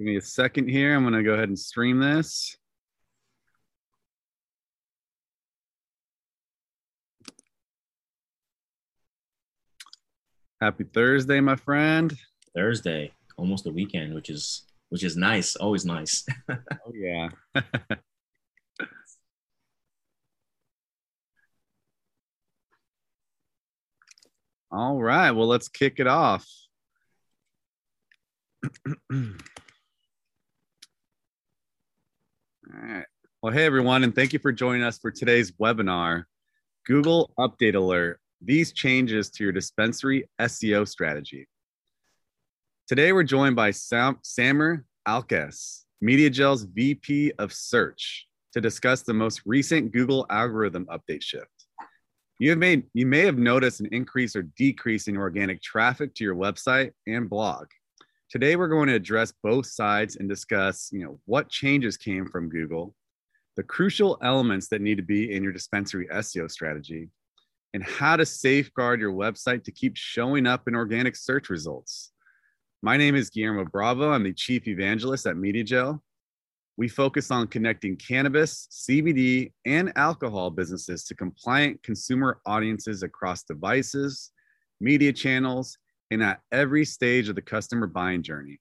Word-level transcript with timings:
Give 0.00 0.06
me 0.06 0.16
a 0.16 0.22
second 0.22 0.66
here. 0.66 0.96
I'm 0.96 1.02
going 1.02 1.12
to 1.12 1.22
go 1.22 1.34
ahead 1.34 1.50
and 1.50 1.58
stream 1.58 1.98
this. 1.98 2.56
Happy 10.58 10.84
Thursday, 10.84 11.40
my 11.40 11.56
friend. 11.56 12.16
Thursday, 12.56 13.12
almost 13.36 13.64
the 13.64 13.72
weekend, 13.72 14.14
which 14.14 14.30
is 14.30 14.62
which 14.88 15.04
is 15.04 15.18
nice, 15.18 15.54
always 15.56 15.84
nice. 15.84 16.24
oh 16.50 16.94
yeah. 16.94 17.28
All 24.72 24.96
right, 24.96 25.32
well 25.32 25.46
let's 25.46 25.68
kick 25.68 26.00
it 26.00 26.06
off. 26.06 26.48
All 32.72 32.88
right. 32.88 33.06
Well, 33.42 33.52
hey 33.52 33.64
everyone, 33.64 34.04
and 34.04 34.14
thank 34.14 34.32
you 34.32 34.38
for 34.38 34.52
joining 34.52 34.82
us 34.82 34.98
for 34.98 35.10
today's 35.10 35.50
webinar, 35.52 36.24
Google 36.86 37.32
Update 37.38 37.74
Alert, 37.74 38.20
these 38.40 38.72
changes 38.72 39.28
to 39.30 39.44
your 39.44 39.52
dispensary 39.52 40.28
SEO 40.40 40.86
strategy. 40.86 41.48
Today 42.86 43.12
we're 43.12 43.24
joined 43.24 43.56
by 43.56 43.72
Sam, 43.72 44.18
Samer 44.22 44.84
Alkes, 45.08 45.84
MediaJel's 46.04 46.64
VP 46.64 47.32
of 47.38 47.52
Search, 47.52 48.28
to 48.52 48.60
discuss 48.60 49.02
the 49.02 49.14
most 49.14 49.42
recent 49.46 49.90
Google 49.90 50.26
algorithm 50.30 50.86
update 50.86 51.22
shift. 51.22 51.48
You 52.38 52.50
have 52.50 52.58
made 52.58 52.84
you 52.94 53.06
may 53.06 53.22
have 53.22 53.38
noticed 53.38 53.80
an 53.80 53.88
increase 53.90 54.36
or 54.36 54.42
decrease 54.42 55.08
in 55.08 55.16
organic 55.16 55.60
traffic 55.60 56.14
to 56.16 56.24
your 56.24 56.36
website 56.36 56.92
and 57.06 57.28
blog. 57.28 57.66
Today 58.30 58.54
we're 58.54 58.68
going 58.68 58.86
to 58.86 58.94
address 58.94 59.32
both 59.42 59.66
sides 59.66 60.14
and 60.14 60.28
discuss, 60.28 60.90
you 60.92 61.02
know, 61.02 61.18
what 61.24 61.48
changes 61.48 61.96
came 61.96 62.26
from 62.26 62.48
Google, 62.48 62.94
the 63.56 63.64
crucial 63.64 64.18
elements 64.22 64.68
that 64.68 64.80
need 64.80 64.98
to 64.98 65.02
be 65.02 65.34
in 65.34 65.42
your 65.42 65.52
dispensary 65.52 66.06
SEO 66.06 66.48
strategy, 66.48 67.08
and 67.74 67.82
how 67.82 68.14
to 68.14 68.24
safeguard 68.24 69.00
your 69.00 69.12
website 69.12 69.64
to 69.64 69.72
keep 69.72 69.96
showing 69.96 70.46
up 70.46 70.68
in 70.68 70.76
organic 70.76 71.16
search 71.16 71.50
results. 71.50 72.12
My 72.82 72.96
name 72.96 73.16
is 73.16 73.30
Guillermo 73.30 73.64
Bravo. 73.64 74.12
I'm 74.12 74.22
the 74.22 74.32
chief 74.32 74.68
evangelist 74.68 75.26
at 75.26 75.34
MediaJel. 75.34 76.00
We 76.76 76.86
focus 76.86 77.32
on 77.32 77.48
connecting 77.48 77.96
cannabis, 77.96 78.68
CBD, 78.70 79.50
and 79.66 79.92
alcohol 79.96 80.50
businesses 80.50 81.02
to 81.06 81.16
compliant 81.16 81.82
consumer 81.82 82.40
audiences 82.46 83.02
across 83.02 83.42
devices, 83.42 84.30
media 84.80 85.12
channels, 85.12 85.76
and 86.10 86.22
at 86.22 86.40
every 86.52 86.84
stage 86.84 87.28
of 87.28 87.34
the 87.34 87.42
customer 87.42 87.86
buying 87.86 88.22
journey. 88.22 88.60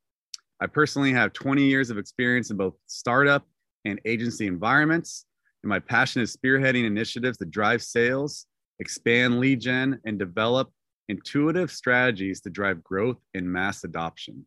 I 0.61 0.67
personally 0.67 1.13
have 1.13 1.33
20 1.33 1.63
years 1.63 1.89
of 1.89 1.97
experience 1.97 2.51
in 2.51 2.57
both 2.57 2.75
startup 2.87 3.47
and 3.85 3.99
agency 4.05 4.45
environments, 4.45 5.25
and 5.63 5.69
my 5.69 5.79
passion 5.79 6.21
is 6.21 6.35
spearheading 6.35 6.85
initiatives 6.85 7.37
to 7.37 7.45
drive 7.45 7.81
sales, 7.81 8.45
expand 8.79 9.39
lead 9.39 9.61
gen, 9.61 9.99
and 10.05 10.19
develop 10.19 10.71
intuitive 11.07 11.71
strategies 11.71 12.41
to 12.41 12.49
drive 12.49 12.83
growth 12.83 13.17
and 13.33 13.51
mass 13.51 13.83
adoption. 13.83 14.45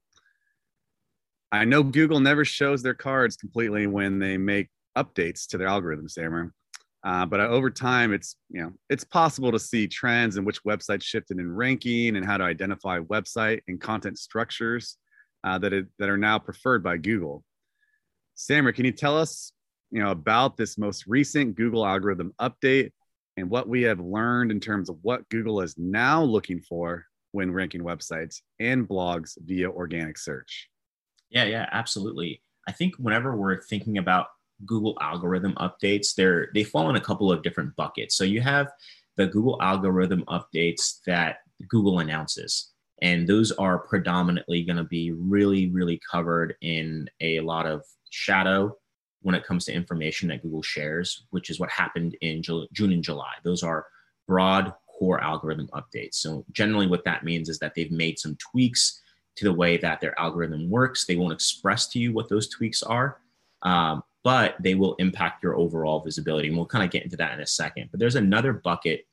I 1.50 1.64
know 1.64 1.82
Google 1.82 2.20
never 2.20 2.44
shows 2.44 2.82
their 2.82 2.94
cards 2.94 3.36
completely 3.36 3.86
when 3.86 4.18
they 4.18 4.38
make 4.38 4.68
updates 4.96 5.46
to 5.48 5.58
their 5.58 5.68
algorithms, 5.68 6.12
Samer. 6.12 6.54
Uh, 7.04 7.26
but 7.26 7.40
over 7.40 7.68
time, 7.68 8.12
it's 8.12 8.36
you 8.48 8.62
know 8.62 8.72
it's 8.88 9.04
possible 9.04 9.50
to 9.50 9.58
see 9.58 9.88
trends 9.88 10.36
in 10.36 10.44
which 10.44 10.62
websites 10.64 11.02
shifted 11.02 11.38
in 11.38 11.50
ranking 11.50 12.16
and 12.16 12.24
how 12.24 12.36
to 12.36 12.44
identify 12.44 13.00
website 13.00 13.60
and 13.66 13.80
content 13.80 14.18
structures 14.18 14.96
uh, 15.44 15.58
that 15.58 15.72
it, 15.72 15.86
that 15.98 16.08
are 16.08 16.16
now 16.16 16.38
preferred 16.38 16.82
by 16.82 16.96
Google. 16.96 17.44
Samer, 18.34 18.72
can 18.72 18.84
you 18.84 18.92
tell 18.92 19.18
us 19.18 19.52
you 19.90 20.02
know 20.02 20.10
about 20.10 20.56
this 20.56 20.78
most 20.78 21.06
recent 21.06 21.56
Google 21.56 21.84
algorithm 21.84 22.32
update 22.40 22.92
and 23.36 23.50
what 23.50 23.68
we 23.68 23.82
have 23.82 23.98
learned 23.98 24.50
in 24.50 24.60
terms 24.60 24.88
of 24.88 24.98
what 25.02 25.28
Google 25.28 25.60
is 25.60 25.74
now 25.76 26.22
looking 26.22 26.60
for 26.60 27.06
when 27.32 27.50
ranking 27.50 27.82
websites 27.82 28.40
and 28.60 28.86
blogs 28.86 29.36
via 29.42 29.70
organic 29.70 30.18
search? 30.18 30.68
Yeah, 31.30 31.44
yeah, 31.44 31.68
absolutely. 31.72 32.42
I 32.68 32.72
think 32.72 32.94
whenever 32.96 33.34
we're 33.34 33.60
thinking 33.62 33.98
about 33.98 34.26
Google 34.66 34.96
algorithm 35.00 35.54
updates, 35.54 36.14
they're 36.14 36.48
they 36.54 36.64
fall 36.64 36.90
in 36.90 36.96
a 36.96 37.00
couple 37.00 37.32
of 37.32 37.42
different 37.42 37.74
buckets. 37.76 38.16
So 38.16 38.24
you 38.24 38.40
have 38.40 38.68
the 39.16 39.26
Google 39.26 39.60
algorithm 39.60 40.24
updates 40.28 41.00
that 41.06 41.38
Google 41.68 41.98
announces. 42.00 42.72
And 43.02 43.26
those 43.26 43.50
are 43.52 43.78
predominantly 43.78 44.62
going 44.62 44.76
to 44.76 44.84
be 44.84 45.10
really, 45.10 45.68
really 45.70 46.00
covered 46.08 46.54
in 46.60 47.08
a 47.20 47.40
lot 47.40 47.66
of 47.66 47.82
shadow 48.10 48.76
when 49.22 49.34
it 49.34 49.44
comes 49.44 49.64
to 49.64 49.72
information 49.72 50.28
that 50.28 50.42
Google 50.42 50.62
shares, 50.62 51.26
which 51.30 51.50
is 51.50 51.58
what 51.58 51.70
happened 51.70 52.16
in 52.20 52.42
June 52.42 52.68
and 52.92 53.02
July. 53.02 53.32
Those 53.44 53.62
are 53.62 53.86
broad 54.28 54.72
core 54.86 55.20
algorithm 55.20 55.68
updates. 55.74 56.14
So, 56.14 56.44
generally, 56.52 56.86
what 56.86 57.04
that 57.04 57.24
means 57.24 57.48
is 57.48 57.58
that 57.58 57.74
they've 57.74 57.90
made 57.90 58.18
some 58.18 58.36
tweaks 58.36 59.00
to 59.36 59.44
the 59.44 59.52
way 59.52 59.76
that 59.78 60.00
their 60.00 60.18
algorithm 60.18 60.70
works. 60.70 61.06
They 61.06 61.16
won't 61.16 61.32
express 61.32 61.88
to 61.88 61.98
you 61.98 62.12
what 62.12 62.28
those 62.28 62.48
tweaks 62.48 62.82
are, 62.82 63.18
um, 63.62 64.02
but 64.24 64.56
they 64.60 64.74
will 64.74 64.94
impact 64.96 65.42
your 65.42 65.56
overall 65.56 66.00
visibility. 66.00 66.48
And 66.48 66.56
we'll 66.56 66.66
kind 66.66 66.84
of 66.84 66.90
get 66.90 67.04
into 67.04 67.16
that 67.16 67.34
in 67.34 67.40
a 67.40 67.46
second. 67.46 67.88
But 67.90 68.00
there's 68.00 68.14
another 68.14 68.52
bucket 68.52 69.06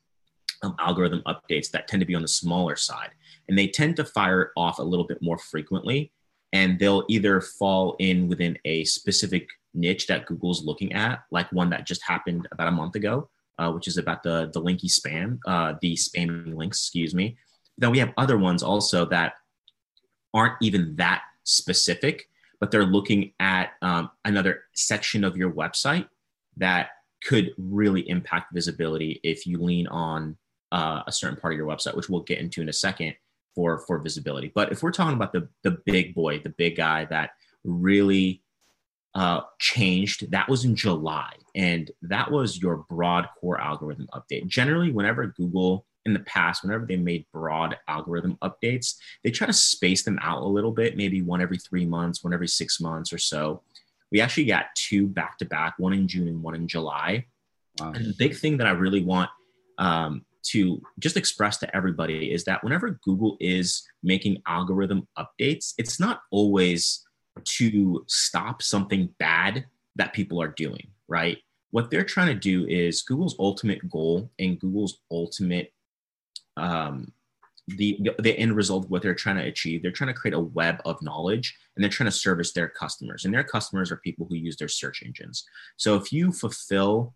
of 0.62 0.74
algorithm 0.78 1.22
updates 1.26 1.70
that 1.70 1.88
tend 1.88 2.00
to 2.00 2.06
be 2.06 2.14
on 2.14 2.22
the 2.22 2.28
smaller 2.28 2.76
side, 2.76 3.10
and 3.48 3.58
they 3.58 3.66
tend 3.66 3.96
to 3.96 4.04
fire 4.04 4.52
off 4.56 4.78
a 4.78 4.82
little 4.82 5.06
bit 5.06 5.22
more 5.22 5.38
frequently. 5.38 6.12
And 6.52 6.78
they'll 6.80 7.04
either 7.08 7.40
fall 7.40 7.94
in 8.00 8.26
within 8.26 8.58
a 8.64 8.84
specific 8.84 9.48
niche 9.72 10.08
that 10.08 10.26
Google's 10.26 10.64
looking 10.64 10.92
at, 10.92 11.20
like 11.30 11.50
one 11.52 11.70
that 11.70 11.86
just 11.86 12.02
happened 12.02 12.48
about 12.50 12.66
a 12.66 12.72
month 12.72 12.96
ago, 12.96 13.28
uh, 13.58 13.70
which 13.70 13.86
is 13.86 13.98
about 13.98 14.22
the 14.22 14.50
the 14.52 14.60
linky 14.60 14.90
spam, 14.90 15.38
uh, 15.46 15.74
the 15.80 15.94
spamming 15.94 16.56
links, 16.56 16.78
excuse 16.78 17.14
me. 17.14 17.36
Then 17.78 17.92
we 17.92 17.98
have 17.98 18.12
other 18.16 18.36
ones 18.36 18.62
also 18.62 19.04
that 19.06 19.34
aren't 20.34 20.54
even 20.60 20.96
that 20.96 21.22
specific, 21.44 22.28
but 22.60 22.70
they're 22.70 22.84
looking 22.84 23.32
at 23.40 23.70
um, 23.82 24.10
another 24.24 24.62
section 24.74 25.24
of 25.24 25.36
your 25.36 25.50
website 25.50 26.06
that 26.58 26.90
could 27.24 27.52
really 27.58 28.08
impact 28.08 28.52
visibility 28.54 29.20
if 29.24 29.46
you 29.46 29.58
lean 29.58 29.86
on 29.88 30.36
uh, 30.72 31.02
a 31.06 31.12
certain 31.12 31.38
part 31.38 31.52
of 31.52 31.58
your 31.58 31.66
website, 31.66 31.96
which 31.96 32.08
we'll 32.08 32.22
get 32.22 32.38
into 32.38 32.60
in 32.60 32.68
a 32.68 32.72
second 32.72 33.14
for 33.54 33.78
for 33.86 33.98
visibility. 33.98 34.52
But 34.54 34.72
if 34.72 34.82
we're 34.82 34.92
talking 34.92 35.16
about 35.16 35.32
the 35.32 35.48
the 35.62 35.78
big 35.84 36.14
boy, 36.14 36.38
the 36.38 36.50
big 36.50 36.76
guy 36.76 37.06
that 37.06 37.30
really 37.64 38.42
uh, 39.14 39.40
changed, 39.58 40.30
that 40.30 40.48
was 40.48 40.64
in 40.64 40.76
July, 40.76 41.32
and 41.54 41.90
that 42.02 42.30
was 42.30 42.58
your 42.62 42.84
broad 42.88 43.26
core 43.40 43.60
algorithm 43.60 44.08
update. 44.14 44.46
Generally, 44.46 44.92
whenever 44.92 45.26
Google 45.26 45.86
in 46.06 46.12
the 46.12 46.20
past, 46.20 46.62
whenever 46.62 46.86
they 46.86 46.96
made 46.96 47.26
broad 47.32 47.76
algorithm 47.88 48.38
updates, 48.42 48.96
they 49.22 49.30
try 49.30 49.46
to 49.46 49.52
space 49.52 50.02
them 50.02 50.18
out 50.22 50.42
a 50.42 50.46
little 50.46 50.72
bit, 50.72 50.96
maybe 50.96 51.22
one 51.22 51.42
every 51.42 51.58
three 51.58 51.86
months, 51.86 52.24
one 52.24 52.32
every 52.32 52.48
six 52.48 52.80
months 52.80 53.12
or 53.12 53.18
so. 53.18 53.62
We 54.10 54.20
actually 54.20 54.46
got 54.46 54.66
two 54.74 55.06
back 55.06 55.38
to 55.38 55.44
back, 55.44 55.74
one 55.78 55.92
in 55.92 56.08
June 56.08 56.28
and 56.28 56.42
one 56.42 56.54
in 56.54 56.66
July. 56.66 57.26
Wow. 57.78 57.92
And 57.92 58.04
the 58.04 58.14
big 58.18 58.36
thing 58.36 58.56
that 58.56 58.66
I 58.66 58.70
really 58.70 59.02
want 59.02 59.30
um, 59.78 60.24
to 60.44 60.82
just 60.98 61.16
express 61.16 61.58
to 61.58 61.76
everybody 61.76 62.32
is 62.32 62.44
that 62.44 62.64
whenever 62.64 62.98
Google 63.04 63.36
is 63.40 63.86
making 64.02 64.42
algorithm 64.46 65.06
updates, 65.18 65.74
it's 65.78 66.00
not 66.00 66.22
always 66.30 67.06
to 67.44 68.04
stop 68.08 68.62
something 68.62 69.14
bad 69.18 69.66
that 69.96 70.12
people 70.12 70.40
are 70.42 70.48
doing, 70.48 70.88
right? 71.08 71.38
What 71.70 71.90
they're 71.90 72.04
trying 72.04 72.28
to 72.28 72.34
do 72.34 72.66
is 72.66 73.02
Google's 73.02 73.36
ultimate 73.38 73.88
goal 73.88 74.30
and 74.38 74.58
Google's 74.58 74.98
ultimate 75.10 75.72
um, 76.56 77.12
the 77.76 78.10
the 78.18 78.36
end 78.38 78.56
result 78.56 78.84
of 78.84 78.90
what 78.90 79.02
they're 79.02 79.14
trying 79.14 79.36
to 79.36 79.44
achieve 79.44 79.82
they're 79.82 79.92
trying 79.92 80.12
to 80.12 80.18
create 80.18 80.34
a 80.34 80.40
web 80.40 80.80
of 80.84 81.00
knowledge 81.02 81.56
and 81.76 81.82
they're 81.82 81.90
trying 81.90 82.10
to 82.10 82.16
service 82.16 82.52
their 82.52 82.68
customers. 82.68 83.24
And 83.24 83.32
their 83.32 83.44
customers 83.44 83.90
are 83.90 83.96
people 83.96 84.26
who 84.28 84.34
use 84.34 84.56
their 84.56 84.68
search 84.68 85.02
engines. 85.04 85.44
So 85.76 85.96
if 85.96 86.12
you 86.12 86.32
fulfill 86.32 87.14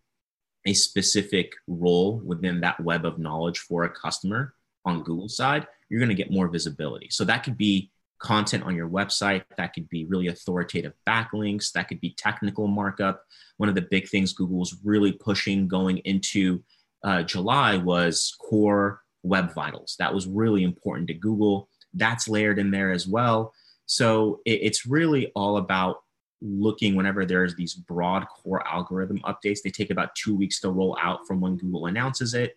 a 0.66 0.72
specific 0.72 1.52
role 1.66 2.22
within 2.25 2.60
that 2.60 2.81
web 2.81 3.04
of 3.04 3.19
knowledge 3.19 3.58
for 3.58 3.84
a 3.84 3.90
customer 3.90 4.54
on 4.86 5.02
google 5.02 5.28
side 5.28 5.66
you're 5.88 6.00
going 6.00 6.08
to 6.08 6.14
get 6.14 6.30
more 6.30 6.48
visibility. 6.48 7.08
So 7.10 7.25
that 7.25 7.44
could 7.44 7.58
be 7.58 7.90
content 8.19 8.64
on 8.64 8.75
your 8.75 8.88
website 8.88 9.42
that 9.58 9.75
could 9.75 9.88
be 9.88 10.06
really 10.06 10.28
authoritative 10.28 10.94
backlinks 11.06 11.72
that 11.72 11.88
could 11.88 12.00
be 12.00 12.14
technical 12.16 12.66
markup. 12.66 13.22
One 13.58 13.69
of 13.69 13.75
the 13.75 13.82
big 13.82 14.08
things 14.08 14.32
google's 14.32 14.76
really 14.82 15.12
pushing 15.12 15.69
going 15.69 15.98
into 15.98 16.62
uh, 17.02 17.22
july 17.22 17.76
was 17.76 18.34
core 18.40 19.02
Web 19.25 19.53
Vitals. 19.53 19.97
That 19.99 20.15
was 20.15 20.29
really 20.29 20.62
important 20.62 21.09
to 21.09 21.15
Google. 21.15 21.69
That's 21.93 22.29
layered 22.29 22.61
in 22.61 22.71
there 22.71 22.93
as 22.93 23.09
well. 23.09 23.53
So 23.87 24.41
it, 24.44 24.61
it's 24.62 24.87
really 24.87 25.32
all 25.35 25.56
about 25.56 26.03
looking 26.41 26.94
whenever 26.94 27.25
there's 27.25 27.56
these 27.56 27.75
broad 27.75 28.26
core 28.29 28.65
algorithm 28.67 29.19
updates. 29.25 29.62
They 29.62 29.71
take 29.71 29.91
about 29.91 30.15
two 30.15 30.37
weeks 30.37 30.61
to 30.61 30.71
roll 30.71 30.97
out 31.00 31.26
from 31.26 31.41
when 31.41 31.56
Google 31.56 31.87
announces 31.87 32.35
it. 32.35 32.56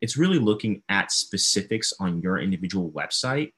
It's 0.00 0.16
really 0.16 0.38
looking 0.38 0.82
at 0.88 1.10
specifics 1.10 1.92
on 1.98 2.20
your 2.20 2.38
individual 2.38 2.90
website 2.90 3.52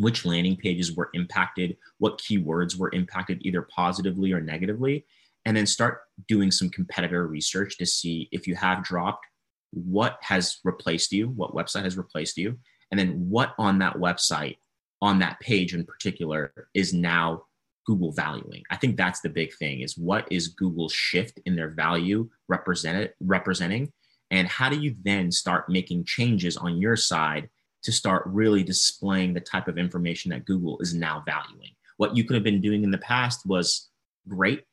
which 0.00 0.24
landing 0.24 0.56
pages 0.56 0.96
were 0.96 1.10
impacted, 1.12 1.76
what 1.98 2.18
keywords 2.18 2.76
were 2.76 2.90
impacted 2.92 3.38
either 3.42 3.62
positively 3.62 4.32
or 4.32 4.40
negatively, 4.40 5.04
and 5.44 5.56
then 5.56 5.66
start 5.66 6.00
doing 6.26 6.50
some 6.50 6.70
competitor 6.70 7.26
research 7.26 7.76
to 7.78 7.86
see 7.86 8.28
if 8.32 8.46
you 8.46 8.54
have 8.54 8.82
dropped, 8.82 9.26
what 9.72 10.18
has 10.22 10.58
replaced 10.64 11.12
you, 11.12 11.28
what 11.28 11.54
website 11.54 11.84
has 11.84 11.96
replaced 11.96 12.36
you, 12.36 12.58
and 12.90 12.98
then 12.98 13.28
what 13.28 13.54
on 13.58 13.78
that 13.78 13.96
website, 13.96 14.58
on 15.00 15.18
that 15.20 15.40
page 15.40 15.74
in 15.74 15.84
particular, 15.84 16.52
is 16.74 16.92
now 16.92 17.44
Google 17.86 18.12
valuing. 18.12 18.62
I 18.70 18.76
think 18.76 18.96
that's 18.96 19.20
the 19.20 19.28
big 19.28 19.54
thing 19.54 19.80
is 19.80 19.96
what 19.96 20.28
is 20.30 20.48
Google's 20.48 20.92
shift 20.92 21.40
in 21.46 21.56
their 21.56 21.70
value 21.70 22.28
represented 22.48 23.14
representing 23.20 23.92
and 24.30 24.46
how 24.46 24.68
do 24.68 24.78
you 24.78 24.94
then 25.02 25.32
start 25.32 25.68
making 25.68 26.04
changes 26.04 26.56
on 26.56 26.80
your 26.80 26.96
side 26.96 27.48
to 27.82 27.92
start 27.92 28.22
really 28.26 28.62
displaying 28.62 29.34
the 29.34 29.40
type 29.40 29.66
of 29.66 29.78
information 29.78 30.30
that 30.30 30.44
Google 30.44 30.78
is 30.80 30.94
now 30.94 31.22
valuing. 31.26 31.70
What 31.96 32.16
you 32.16 32.24
could 32.24 32.34
have 32.34 32.44
been 32.44 32.60
doing 32.60 32.84
in 32.84 32.90
the 32.90 32.98
past 32.98 33.46
was 33.46 33.88
great, 34.28 34.64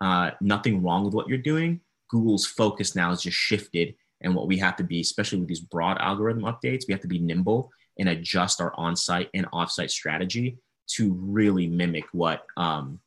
uh, 0.00 0.32
nothing 0.40 0.82
wrong 0.82 1.04
with 1.04 1.14
what 1.14 1.28
you're 1.28 1.38
doing. 1.38 1.80
Google's 2.08 2.46
focus 2.46 2.94
now 2.94 3.10
is 3.12 3.22
just 3.22 3.36
shifted. 3.36 3.94
And 4.22 4.34
what 4.34 4.48
we 4.48 4.58
have 4.58 4.76
to 4.76 4.84
be, 4.84 5.00
especially 5.00 5.38
with 5.38 5.48
these 5.48 5.60
broad 5.60 5.98
algorithm 5.98 6.42
updates, 6.42 6.84
we 6.86 6.92
have 6.92 7.00
to 7.02 7.08
be 7.08 7.18
nimble 7.18 7.70
and 7.98 8.08
adjust 8.08 8.60
our 8.60 8.72
on 8.76 8.96
site 8.96 9.30
and 9.34 9.46
off 9.52 9.70
site 9.70 9.90
strategy 9.90 10.58
to 10.96 11.12
really 11.12 11.66
mimic 11.66 12.04
what 12.12 12.44
um, 12.56 13.00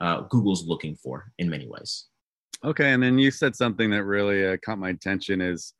uh, 0.00 0.20
Google's 0.22 0.66
looking 0.66 0.96
for 0.96 1.32
in 1.38 1.48
many 1.48 1.66
ways. 1.66 2.06
Okay. 2.64 2.92
And 2.92 3.02
then 3.02 3.18
you 3.18 3.30
said 3.30 3.56
something 3.56 3.90
that 3.90 4.04
really 4.04 4.46
uh, 4.46 4.56
caught 4.64 4.78
my 4.78 4.90
attention 4.90 5.40
is 5.40 5.74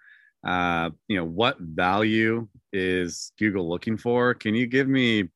uh, 0.45 0.91
you 1.09 1.17
know, 1.17 1.25
what 1.25 1.59
value 1.59 2.47
is 2.73 3.33
Google 3.39 3.69
looking 3.69 3.97
for? 3.97 4.35
Can 4.35 4.55
you 4.55 4.67
give 4.67 4.89
me 4.89 5.31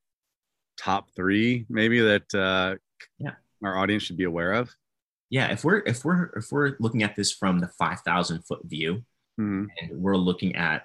top 0.77 1.09
three 1.15 1.65
maybe 1.69 1.99
that 1.99 2.33
uh, 2.33 2.75
yeah. 3.17 3.33
our 3.63 3.77
audience 3.77 4.03
should 4.03 4.17
be 4.17 4.25
aware 4.25 4.53
of? 4.53 4.69
Yeah, 5.31 5.51
if 5.51 5.63
we're 5.63 5.79
if 5.79 6.03
we're 6.03 6.25
if 6.35 6.51
we're 6.51 6.75
looking 6.79 7.03
at 7.03 7.15
this 7.15 7.31
from 7.31 7.59
the 7.59 7.67
five 7.67 7.99
thousand 8.01 8.43
foot 8.43 8.61
view, 8.65 9.03
mm-hmm. 9.39 9.65
and 9.79 10.01
we're 10.01 10.17
looking 10.17 10.55
at 10.55 10.83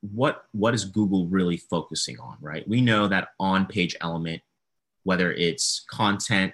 what 0.00 0.44
what 0.52 0.74
is 0.74 0.84
Google 0.84 1.26
really 1.26 1.56
focusing 1.56 2.18
on, 2.20 2.36
right? 2.40 2.66
We 2.68 2.80
know 2.80 3.08
that 3.08 3.28
on 3.40 3.66
page 3.66 3.96
element, 4.00 4.42
whether 5.02 5.32
it's 5.32 5.84
content, 5.90 6.52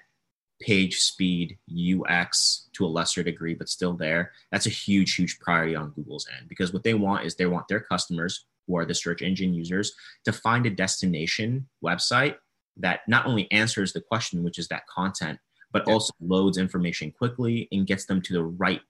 page 0.61 1.01
speed, 1.01 1.59
UX 1.71 2.69
to 2.75 2.87
a 2.87 2.89
lesser 2.89 3.23
degree, 3.23 3.55
but 3.55 3.69
still 3.69 3.95
there. 3.95 4.33
That's 4.51 4.67
a 4.67 4.71
huge, 4.71 5.15
huge 5.15 5.39
priority 5.41 5.75
on 5.75 5.91
Google's 5.91 6.27
end 6.39 6.49
because 6.49 6.73
what 6.73 6.83
they 6.83 6.95
want 6.95 7.27
is 7.27 7.35
they 7.35 7.47
want 7.47 7.69
their 7.69 7.81
customers, 7.81 8.47
who 8.67 8.77
are 8.77 8.85
the 8.85 8.95
search 8.95 9.23
engine 9.23 9.53
users, 9.53 9.93
to 10.25 10.33
find 10.33 10.67
a 10.67 10.71
destination 10.71 11.69
website 11.85 12.37
that 12.79 13.01
not 13.07 13.27
only 13.27 13.51
answers 13.53 13.93
the 13.93 14.01
question, 14.01 14.43
which 14.43 14.59
is 14.59 14.69
that 14.69 14.87
content, 14.87 15.39
but 15.73 15.87
also 15.89 16.13
loads 16.21 16.59
information 16.59 17.11
quickly 17.11 17.69
and 17.73 17.87
gets 17.87 18.07
them 18.07 18.23
to 18.23 18.33
the 18.33 18.45
right 18.45 18.81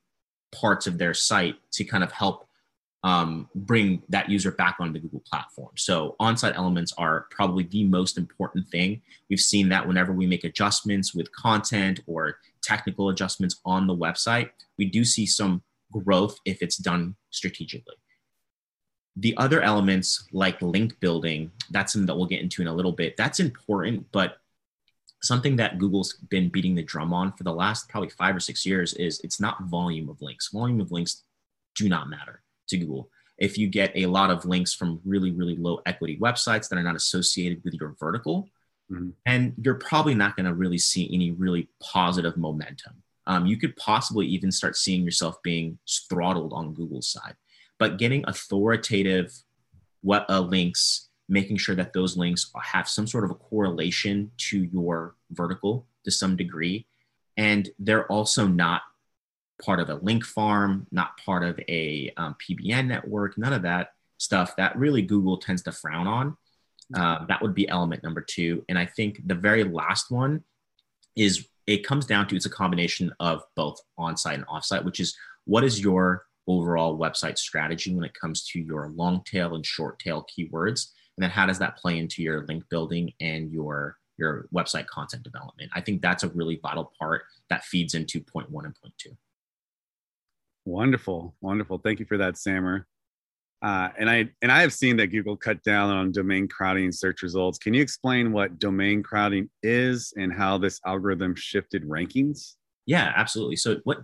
parts 0.52 0.87
of 0.87 0.99
their 0.99 1.14
site 1.14 1.56
to 1.72 1.84
kind 1.84 2.04
of 2.04 2.12
help 2.12 2.46
um, 3.04 3.49
bring 3.54 4.02
that 4.10 4.31
user 4.31 4.52
back 4.52 4.76
on 4.78 4.93
the 4.93 5.00
Google 5.00 5.25
platform. 5.28 5.72
So 5.76 6.14
on-site 6.20 6.54
elements 6.56 6.93
are 6.99 7.26
probably 7.31 7.64
the 7.64 7.84
most 7.84 8.16
important 8.16 8.69
thing. 8.69 9.02
We've 9.28 9.40
seen 9.40 9.69
that 9.70 9.87
whenever 9.87 10.12
we 10.12 10.26
make 10.26 10.44
adjustments 10.44 11.14
with 11.14 11.32
content 11.32 12.00
or 12.06 12.37
technical 12.62 13.08
adjustments 13.08 13.60
on 13.64 13.87
the 13.87 13.96
website, 13.96 14.50
we 14.78 14.84
do 14.84 15.04
see 15.04 15.26
some 15.26 15.62
growth 15.90 16.38
if 16.44 16.62
it's 16.62 16.76
done 16.76 17.16
strategically. 17.31 17.96
The 19.16 19.37
other 19.37 19.60
elements 19.60 20.28
like 20.32 20.62
link 20.62 20.98
building, 21.00 21.50
that's 21.70 21.93
something 21.93 22.06
that 22.06 22.16
we'll 22.16 22.26
get 22.26 22.40
into 22.40 22.62
in 22.62 22.69
a 22.69 22.75
little 22.75 22.93
bit. 22.93 23.16
That's 23.16 23.40
important, 23.40 24.06
but 24.12 24.38
something 25.22 25.56
that 25.56 25.78
Google's 25.78 26.14
been 26.30 26.48
beating 26.48 26.74
the 26.74 26.82
drum 26.82 27.12
on 27.12 27.32
for 27.32 27.44
the 27.44 27.52
last 27.52 27.88
probably 27.88 28.10
five 28.10 28.34
or 28.34 28.40
six 28.40 28.66
years 28.66 28.94
is 28.94 29.20
it's 29.22 29.40
not 29.40 29.62
volume 29.64 30.08
of 30.08 30.20
links. 30.20 30.50
Volume 30.52 30.80
of 30.80 30.90
links 30.90 31.22
do 31.74 31.88
not 31.88 32.10
matter 32.10 32.42
to 32.69 32.76
Google. 32.76 33.10
If 33.38 33.56
you 33.56 33.69
get 33.69 33.92
a 33.94 34.06
lot 34.06 34.30
of 34.30 34.44
links 34.44 34.74
from 34.74 35.00
really, 35.04 35.30
really 35.30 35.56
low 35.56 35.80
equity 35.86 36.19
websites 36.20 36.69
that 36.69 36.78
are 36.78 36.82
not 36.82 36.96
associated 36.96 37.62
with 37.64 37.74
your 37.74 37.94
vertical, 37.98 38.48
mm-hmm. 38.90 39.10
and 39.26 39.54
you're 39.62 39.76
probably 39.76 40.14
not 40.14 40.36
going 40.36 40.46
to 40.46 40.54
really 40.54 40.78
see 40.78 41.08
any 41.12 41.30
really 41.30 41.69
positive 41.80 42.36
momentum. 42.36 43.02
Um, 43.26 43.46
you 43.46 43.56
could 43.56 43.76
possibly 43.76 44.26
even 44.26 44.50
start 44.50 44.76
seeing 44.76 45.04
yourself 45.04 45.40
being 45.42 45.78
throttled 46.08 46.52
on 46.52 46.74
Google's 46.74 47.08
side. 47.08 47.36
But 47.78 47.98
getting 47.98 48.24
authoritative 48.26 49.32
what 50.02 50.28
uh, 50.28 50.40
links, 50.40 51.08
making 51.32 51.56
sure 51.56 51.75
that 51.75 51.93
those 51.93 52.17
links 52.17 52.50
have 52.62 52.88
some 52.88 53.06
sort 53.06 53.25
of 53.25 53.31
a 53.31 53.34
correlation 53.34 54.31
to 54.37 54.64
your 54.64 55.17
vertical 55.31 55.87
to 56.05 56.11
some 56.11 56.37
degree, 56.37 56.87
and 57.37 57.70
they're 57.79 58.06
also 58.06 58.46
not 58.46 58.82
part 59.62 59.81
of 59.81 59.88
a 59.88 59.94
link 59.94 60.25
farm, 60.25 60.87
not 60.90 61.17
part 61.17 61.43
of 61.43 61.58
a 61.69 62.12
um, 62.17 62.37
PBN 62.43 62.87
network, 62.87 63.38
none 63.38 63.52
of 63.52 63.62
that 63.62 63.93
stuff 64.19 64.55
that 64.56 64.76
really 64.76 65.02
Google 65.02 65.38
tends 65.38 65.62
to 65.62 65.73
frown 65.73 66.06
on. 66.06 66.37
Uh, 66.94 67.25
that 67.26 67.40
would 67.40 67.55
be 67.55 67.69
element 67.69 68.02
number 68.02 68.20
two. 68.20 68.64
And 68.69 68.79
I 68.79 68.87
think 68.87 69.26
the 69.26 69.34
very 69.34 69.64
last 69.64 70.11
one 70.11 70.44
is 71.17 71.49
it 71.67 71.87
comes 71.87 72.06
down 72.06 72.26
to 72.29 72.37
it's 72.37 72.46
a 72.46 72.50
combination 72.50 73.12
of 73.20 73.43
both 73.56 73.81
on-site 73.96 74.34
and 74.34 74.44
off-site, 74.49 74.84
which 74.84 75.00
is 75.00 75.17
what 75.44 75.64
is 75.64 75.81
your 75.81 76.26
overall 76.46 76.99
website 76.99 77.38
strategy 77.38 77.94
when 77.94 78.05
it 78.05 78.14
comes 78.14 78.44
to 78.49 78.61
your 78.61 78.90
long 78.90 79.23
tail 79.25 79.55
and 79.55 79.64
short 79.64 79.99
tail 79.99 80.26
keywords, 80.37 80.88
and 81.16 81.22
then 81.22 81.30
how 81.30 81.46
does 81.46 81.58
that 81.58 81.76
play 81.76 81.98
into 81.98 82.22
your 82.22 82.46
link 82.46 82.64
building 82.68 83.12
and 83.20 83.50
your 83.50 83.96
your 84.18 84.48
website 84.54 84.86
content 84.86 85.22
development? 85.22 85.70
I 85.74 85.80
think 85.80 86.02
that's 86.02 86.22
a 86.22 86.28
really 86.28 86.60
vital 86.62 86.92
part 86.98 87.22
that 87.50 87.64
feeds 87.64 87.94
into 87.94 88.20
point 88.20 88.50
one 88.50 88.64
and 88.64 88.74
point 88.74 88.94
two. 88.98 89.16
Wonderful, 90.64 91.34
wonderful. 91.40 91.78
Thank 91.78 91.98
you 91.98 92.06
for 92.06 92.18
that, 92.18 92.38
Samer. 92.38 92.86
Uh, 93.62 93.90
and 93.96 94.10
I 94.10 94.28
and 94.42 94.50
I 94.50 94.60
have 94.60 94.72
seen 94.72 94.96
that 94.96 95.08
Google 95.08 95.36
cut 95.36 95.62
down 95.62 95.90
on 95.90 96.10
domain 96.10 96.48
crowding 96.48 96.90
search 96.90 97.22
results. 97.22 97.58
Can 97.58 97.74
you 97.74 97.82
explain 97.82 98.32
what 98.32 98.58
domain 98.58 99.02
crowding 99.02 99.48
is 99.62 100.12
and 100.16 100.32
how 100.32 100.58
this 100.58 100.80
algorithm 100.84 101.36
shifted 101.36 101.84
rankings? 101.84 102.54
Yeah, 102.86 103.12
absolutely. 103.14 103.56
So 103.56 103.76
what 103.84 104.02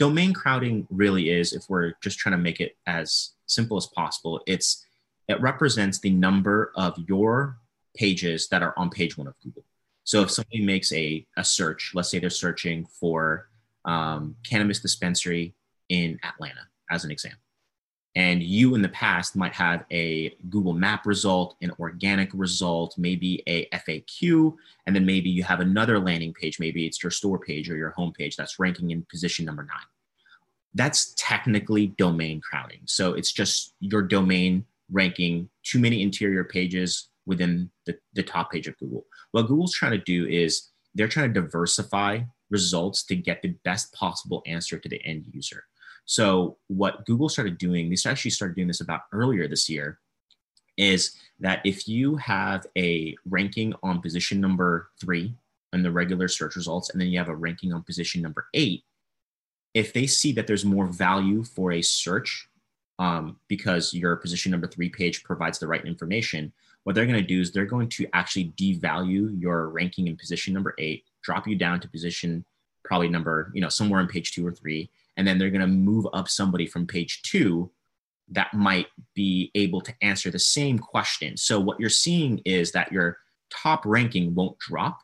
domain 0.00 0.32
crowding 0.32 0.88
really 0.90 1.30
is, 1.30 1.52
if 1.52 1.64
we're 1.68 1.94
just 2.02 2.18
trying 2.18 2.32
to 2.32 2.38
make 2.38 2.60
it 2.60 2.76
as 2.86 3.34
simple 3.46 3.76
as 3.76 3.86
possible, 3.86 4.40
it's 4.46 4.84
it 5.28 5.40
represents 5.40 6.00
the 6.00 6.10
number 6.10 6.72
of 6.74 6.98
your 7.06 7.58
pages 7.94 8.48
that 8.48 8.62
are 8.62 8.74
on 8.78 8.90
page 8.90 9.16
one 9.16 9.26
of 9.26 9.34
Google. 9.42 9.64
So 10.04 10.22
if 10.22 10.30
somebody 10.30 10.64
makes 10.64 10.90
a, 10.92 11.26
a 11.36 11.44
search, 11.44 11.92
let's 11.94 12.08
say 12.08 12.18
they're 12.18 12.30
searching 12.30 12.86
for 12.86 13.48
um, 13.84 14.36
cannabis 14.48 14.80
dispensary 14.80 15.54
in 15.90 16.18
Atlanta, 16.22 16.60
as 16.90 17.04
an 17.04 17.10
example. 17.10 17.40
And 18.14 18.42
you 18.42 18.74
in 18.74 18.82
the 18.82 18.88
past 18.88 19.36
might 19.36 19.52
have 19.52 19.84
a 19.92 20.34
Google 20.48 20.72
Map 20.72 21.06
result, 21.06 21.56
an 21.60 21.72
organic 21.78 22.30
result, 22.32 22.94
maybe 22.96 23.42
a 23.46 23.66
FAQ, 23.66 24.54
and 24.86 24.96
then 24.96 25.04
maybe 25.04 25.28
you 25.28 25.44
have 25.44 25.60
another 25.60 25.98
landing 25.98 26.32
page. 26.32 26.58
Maybe 26.58 26.86
it's 26.86 27.02
your 27.02 27.10
store 27.10 27.38
page 27.38 27.70
or 27.70 27.76
your 27.76 27.90
home 27.90 28.12
page 28.12 28.34
that's 28.34 28.58
ranking 28.58 28.90
in 28.90 29.06
position 29.10 29.44
number 29.44 29.62
nine. 29.62 29.86
That's 30.74 31.14
technically 31.16 31.88
domain 31.98 32.40
crowding. 32.40 32.80
So 32.86 33.12
it's 33.12 33.30
just 33.30 33.74
your 33.78 34.02
domain 34.02 34.64
ranking 34.90 35.48
too 35.62 35.78
many 35.78 36.02
interior 36.02 36.44
pages 36.44 37.08
within 37.26 37.70
the, 37.86 37.96
the 38.14 38.22
top 38.22 38.50
page 38.50 38.66
of 38.66 38.78
Google. 38.78 39.04
What 39.32 39.46
Google's 39.46 39.74
trying 39.74 39.92
to 39.92 39.98
do 39.98 40.26
is 40.26 40.70
they're 40.94 41.08
trying 41.08 41.32
to 41.32 41.40
diversify 41.40 42.20
results 42.50 43.04
to 43.04 43.14
get 43.14 43.42
the 43.42 43.54
best 43.64 43.92
possible 43.92 44.42
answer 44.46 44.78
to 44.78 44.88
the 44.88 45.04
end 45.04 45.26
user. 45.30 45.64
So 46.06 46.56
what 46.68 47.04
Google 47.04 47.28
started 47.28 47.58
doing, 47.58 47.90
they 47.90 48.10
actually 48.10 48.30
started 48.30 48.56
doing 48.56 48.68
this 48.68 48.80
about 48.80 49.02
earlier 49.12 49.46
this 49.46 49.68
year, 49.68 49.98
is 50.78 51.16
that 51.40 51.60
if 51.64 51.86
you 51.86 52.16
have 52.16 52.66
a 52.78 53.14
ranking 53.28 53.74
on 53.82 54.00
position 54.00 54.40
number 54.40 54.88
three 54.98 55.34
in 55.74 55.82
the 55.82 55.90
regular 55.90 56.28
search 56.28 56.56
results, 56.56 56.88
and 56.88 57.00
then 57.00 57.08
you 57.08 57.18
have 57.18 57.28
a 57.28 57.36
ranking 57.36 57.74
on 57.74 57.82
position 57.82 58.22
number 58.22 58.46
eight, 58.54 58.84
if 59.74 59.92
they 59.92 60.06
see 60.06 60.32
that 60.32 60.46
there's 60.46 60.64
more 60.64 60.86
value 60.86 61.44
for 61.44 61.72
a 61.72 61.82
search 61.82 62.48
um, 62.98 63.36
because 63.48 63.94
your 63.94 64.16
position 64.16 64.50
number 64.50 64.66
three 64.66 64.88
page 64.88 65.22
provides 65.22 65.58
the 65.58 65.66
right 65.66 65.84
information, 65.84 66.52
what 66.84 66.94
they're 66.94 67.06
going 67.06 67.20
to 67.20 67.26
do 67.26 67.40
is 67.40 67.52
they're 67.52 67.64
going 67.64 67.88
to 67.90 68.06
actually 68.12 68.52
devalue 68.56 69.40
your 69.40 69.68
ranking 69.68 70.08
in 70.08 70.16
position 70.16 70.54
number 70.54 70.74
eight, 70.78 71.04
drop 71.22 71.46
you 71.46 71.56
down 71.56 71.80
to 71.80 71.88
position 71.88 72.44
probably 72.84 73.08
number, 73.08 73.50
you 73.54 73.60
know, 73.60 73.68
somewhere 73.68 74.00
in 74.00 74.08
page 74.08 74.32
two 74.32 74.46
or 74.46 74.52
three, 74.52 74.90
and 75.16 75.26
then 75.26 75.38
they're 75.38 75.50
going 75.50 75.60
to 75.60 75.66
move 75.66 76.06
up 76.12 76.28
somebody 76.28 76.66
from 76.66 76.86
page 76.86 77.22
two 77.22 77.70
that 78.30 78.52
might 78.54 78.86
be 79.14 79.50
able 79.54 79.80
to 79.80 79.94
answer 80.02 80.30
the 80.30 80.38
same 80.38 80.78
question. 80.78 81.36
So 81.36 81.60
what 81.60 81.80
you're 81.80 81.90
seeing 81.90 82.40
is 82.44 82.72
that 82.72 82.92
your 82.92 83.18
top 83.50 83.84
ranking 83.86 84.34
won't 84.34 84.58
drop. 84.58 85.00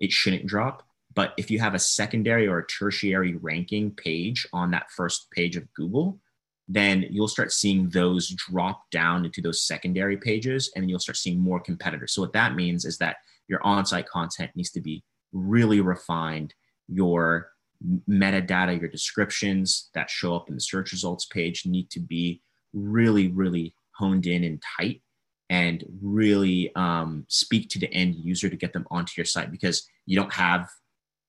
It 0.00 0.12
shouldn't 0.12 0.46
drop. 0.46 0.84
But 1.14 1.34
if 1.36 1.50
you 1.50 1.58
have 1.58 1.74
a 1.74 1.80
secondary 1.80 2.46
or 2.46 2.58
a 2.58 2.66
tertiary 2.66 3.34
ranking 3.36 3.90
page 3.90 4.46
on 4.52 4.70
that 4.70 4.90
first 4.90 5.30
page 5.30 5.56
of 5.56 5.72
Google, 5.74 6.20
then 6.68 7.06
you'll 7.10 7.28
start 7.28 7.52
seeing 7.52 7.88
those 7.88 8.28
drop 8.28 8.90
down 8.90 9.24
into 9.24 9.40
those 9.40 9.66
secondary 9.66 10.16
pages 10.16 10.70
and 10.74 10.82
then 10.82 10.88
you'll 10.88 10.98
start 10.98 11.16
seeing 11.16 11.40
more 11.40 11.58
competitors. 11.58 12.12
So 12.12 12.20
what 12.20 12.34
that 12.34 12.54
means 12.54 12.84
is 12.84 12.98
that 12.98 13.16
your 13.48 13.64
on-site 13.64 14.08
content 14.08 14.50
needs 14.54 14.70
to 14.72 14.80
be 14.80 15.02
really 15.32 15.80
refined. 15.80 16.54
Your 16.86 17.50
metadata, 18.08 18.78
your 18.78 18.90
descriptions 18.90 19.88
that 19.94 20.10
show 20.10 20.34
up 20.34 20.48
in 20.48 20.54
the 20.54 20.60
search 20.60 20.92
results 20.92 21.24
page 21.24 21.64
need 21.64 21.90
to 21.90 22.00
be 22.00 22.42
really, 22.74 23.28
really 23.28 23.74
honed 23.92 24.26
in 24.26 24.44
and 24.44 24.62
tight 24.78 25.00
and 25.50 25.84
really 26.02 26.70
um, 26.74 27.24
speak 27.28 27.70
to 27.70 27.78
the 27.78 27.92
end 27.94 28.14
user 28.16 28.50
to 28.50 28.56
get 28.56 28.72
them 28.74 28.86
onto 28.90 29.12
your 29.16 29.24
site 29.24 29.50
because 29.50 29.88
you 30.04 30.16
don't 30.16 30.32
have 30.32 30.68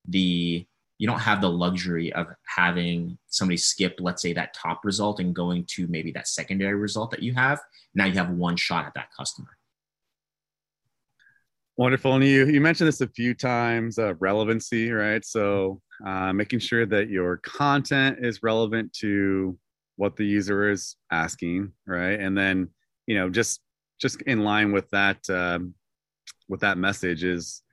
the 0.07 0.65
you 0.99 1.07
don't 1.07 1.19
have 1.19 1.41
the 1.41 1.49
luxury 1.49 2.13
of 2.13 2.27
having 2.45 3.17
somebody 3.27 3.57
skip 3.57 3.95
let's 3.99 4.21
say 4.21 4.33
that 4.33 4.53
top 4.53 4.81
result 4.83 5.19
and 5.19 5.33
going 5.33 5.63
to 5.65 5.87
maybe 5.87 6.11
that 6.11 6.27
secondary 6.27 6.75
result 6.75 7.09
that 7.09 7.23
you 7.23 7.33
have. 7.33 7.59
Now 7.95 8.05
you 8.05 8.13
have 8.13 8.29
one 8.29 8.57
shot 8.57 8.85
at 8.85 8.93
that 8.93 9.07
customer. 9.17 9.57
Wonderful. 11.77 12.15
And 12.15 12.25
you 12.25 12.47
you 12.47 12.59
mentioned 12.59 12.89
this 12.89 12.99
a 12.99 13.07
few 13.07 13.33
times 13.33 13.97
uh, 13.97 14.13
relevancy 14.15 14.91
right? 14.91 15.23
So 15.25 15.81
uh, 16.05 16.33
making 16.33 16.59
sure 16.59 16.85
that 16.85 17.09
your 17.09 17.37
content 17.37 18.17
is 18.21 18.43
relevant 18.43 18.91
to 18.99 19.57
what 19.95 20.17
the 20.17 20.25
user 20.25 20.69
is 20.69 20.97
asking 21.11 21.71
right? 21.87 22.19
And 22.19 22.37
then 22.37 22.67
you 23.07 23.15
know 23.15 23.29
just 23.29 23.61
just 24.01 24.21
in 24.23 24.43
line 24.43 24.73
with 24.73 24.89
that 24.89 25.29
um, 25.29 25.73
with 26.49 26.59
that 26.59 26.77
message 26.77 27.23
is 27.23 27.63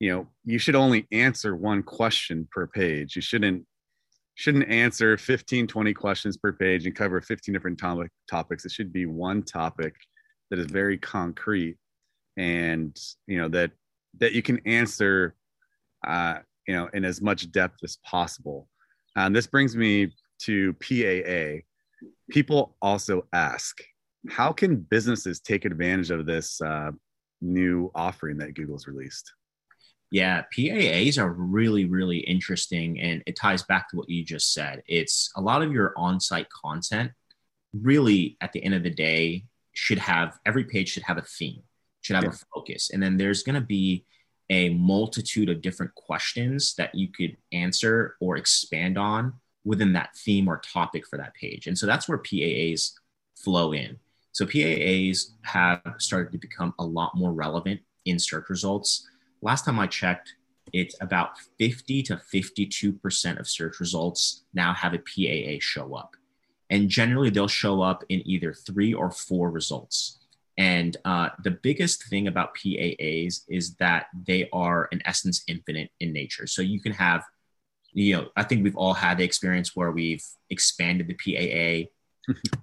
you 0.00 0.10
know 0.10 0.26
you 0.44 0.58
should 0.58 0.74
only 0.74 1.06
answer 1.12 1.54
one 1.54 1.82
question 1.82 2.48
per 2.50 2.66
page. 2.66 3.14
You 3.14 3.22
shouldn't 3.22 3.64
shouldn't 4.34 4.68
answer 4.68 5.16
15 5.18 5.66
20 5.66 5.94
questions 5.94 6.36
per 6.38 6.52
page 6.52 6.86
and 6.86 6.96
cover 6.96 7.20
15 7.20 7.52
different 7.52 7.78
topic, 7.78 8.10
topics. 8.28 8.64
It 8.64 8.72
should 8.72 8.92
be 8.92 9.04
one 9.06 9.42
topic 9.42 9.94
that 10.50 10.58
is 10.58 10.66
very 10.66 10.96
concrete 10.96 11.76
and 12.36 12.98
you 13.26 13.38
know 13.38 13.48
that 13.48 13.72
that 14.18 14.32
you 14.32 14.42
can 14.42 14.58
answer 14.66 15.34
uh, 16.06 16.38
you 16.66 16.74
know 16.74 16.88
in 16.94 17.04
as 17.04 17.20
much 17.20 17.52
depth 17.52 17.84
as 17.84 17.98
possible. 18.04 18.68
And 19.16 19.36
this 19.36 19.46
brings 19.46 19.76
me 19.76 20.12
to 20.42 20.72
paa 20.74 21.60
people 22.30 22.76
also 22.80 23.26
ask 23.34 23.76
how 24.30 24.52
can 24.52 24.76
businesses 24.76 25.40
take 25.40 25.66
advantage 25.66 26.10
of 26.10 26.24
this 26.24 26.60
uh, 26.62 26.90
new 27.42 27.90
offering 27.94 28.38
that 28.38 28.54
google's 28.54 28.86
released 28.86 29.32
yeah, 30.10 30.42
PAAs 30.54 31.18
are 31.18 31.32
really, 31.32 31.84
really 31.84 32.18
interesting. 32.18 33.00
And 33.00 33.22
it 33.26 33.36
ties 33.36 33.62
back 33.62 33.88
to 33.90 33.96
what 33.96 34.10
you 34.10 34.24
just 34.24 34.52
said. 34.52 34.82
It's 34.86 35.30
a 35.36 35.40
lot 35.40 35.62
of 35.62 35.72
your 35.72 35.94
on 35.96 36.20
site 36.20 36.50
content, 36.50 37.12
really, 37.72 38.36
at 38.40 38.52
the 38.52 38.62
end 38.62 38.74
of 38.74 38.82
the 38.82 38.90
day, 38.90 39.44
should 39.72 39.98
have 39.98 40.38
every 40.44 40.64
page 40.64 40.90
should 40.90 41.04
have 41.04 41.18
a 41.18 41.22
theme, 41.22 41.62
should 42.00 42.16
have 42.16 42.24
yeah. 42.24 42.30
a 42.30 42.54
focus. 42.54 42.90
And 42.92 43.00
then 43.00 43.16
there's 43.16 43.44
going 43.44 43.54
to 43.54 43.60
be 43.60 44.04
a 44.50 44.70
multitude 44.70 45.48
of 45.48 45.62
different 45.62 45.94
questions 45.94 46.74
that 46.74 46.92
you 46.92 47.06
could 47.08 47.36
answer 47.52 48.16
or 48.20 48.36
expand 48.36 48.98
on 48.98 49.34
within 49.64 49.92
that 49.92 50.16
theme 50.16 50.48
or 50.48 50.58
topic 50.58 51.06
for 51.06 51.18
that 51.18 51.34
page. 51.34 51.68
And 51.68 51.78
so 51.78 51.86
that's 51.86 52.08
where 52.08 52.18
PAAs 52.18 52.94
flow 53.36 53.72
in. 53.72 53.96
So 54.32 54.44
PAAs 54.44 55.30
have 55.42 55.80
started 55.98 56.32
to 56.32 56.38
become 56.38 56.74
a 56.80 56.84
lot 56.84 57.16
more 57.16 57.32
relevant 57.32 57.80
in 58.06 58.18
search 58.18 58.48
results 58.48 59.06
last 59.42 59.64
time 59.64 59.78
I 59.78 59.86
checked, 59.86 60.34
it's 60.72 60.94
about 61.00 61.38
50 61.58 62.02
to 62.04 62.20
52% 62.32 63.40
of 63.40 63.48
search 63.48 63.80
results 63.80 64.44
now 64.54 64.72
have 64.72 64.94
a 64.94 64.98
PAA 64.98 65.58
show 65.60 65.94
up. 65.94 66.16
And 66.70 66.88
generally, 66.88 67.30
they'll 67.30 67.48
show 67.48 67.82
up 67.82 68.04
in 68.08 68.22
either 68.26 68.54
three 68.54 68.94
or 68.94 69.10
four 69.10 69.50
results. 69.50 70.20
And 70.56 70.96
uh, 71.04 71.30
the 71.42 71.50
biggest 71.50 72.04
thing 72.04 72.28
about 72.28 72.54
PAAs 72.54 73.42
is 73.48 73.74
that 73.76 74.06
they 74.26 74.48
are, 74.52 74.88
in 74.92 75.02
essence, 75.04 75.42
infinite 75.48 75.90
in 76.00 76.12
nature. 76.12 76.46
So 76.46 76.62
you 76.62 76.80
can 76.80 76.92
have, 76.92 77.24
you 77.92 78.16
know, 78.16 78.28
I 78.36 78.44
think 78.44 78.62
we've 78.62 78.76
all 78.76 78.94
had 78.94 79.18
the 79.18 79.24
experience 79.24 79.74
where 79.74 79.90
we've 79.90 80.24
expanded 80.50 81.08
the 81.08 81.14
PAA 81.14 81.88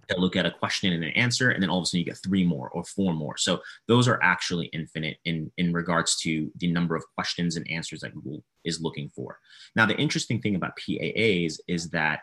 They'll 0.08 0.22
look 0.22 0.36
at 0.36 0.46
a 0.46 0.52
question 0.52 0.94
and 0.94 1.04
an 1.04 1.12
answer, 1.12 1.52
and 1.52 1.62
then 1.62 1.70
all 1.70 1.80
of 1.80 1.84
a 1.84 1.86
sudden 1.86 2.00
you 2.00 2.06
get 2.06 2.18
three 2.24 2.44
more 2.44 2.70
or 2.70 2.84
four 2.84 3.14
more. 3.14 3.38
So 3.38 3.62
those 3.88 4.08
are 4.08 4.20
actually 4.22 4.68
infinite 4.68 5.18
in, 5.26 5.52
in 5.58 5.74
regards 5.74 6.16
to 6.22 6.52
the 6.58 6.72
number 6.72 6.96
of 6.96 7.04
questions 7.16 7.56
and 7.56 7.70
answers 7.70 8.02
that 8.02 8.14
Google 8.14 8.44
is 8.64 8.82
looking 8.82 9.10
for. 9.10 9.40
Now, 9.76 9.86
the 9.86 9.98
interesting 9.98 10.42
thing 10.42 10.56
about 10.56 10.78
PAAs 10.78 11.60
is 11.68 11.90
that 11.92 12.22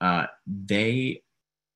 uh, 0.00 0.26
they 0.46 1.22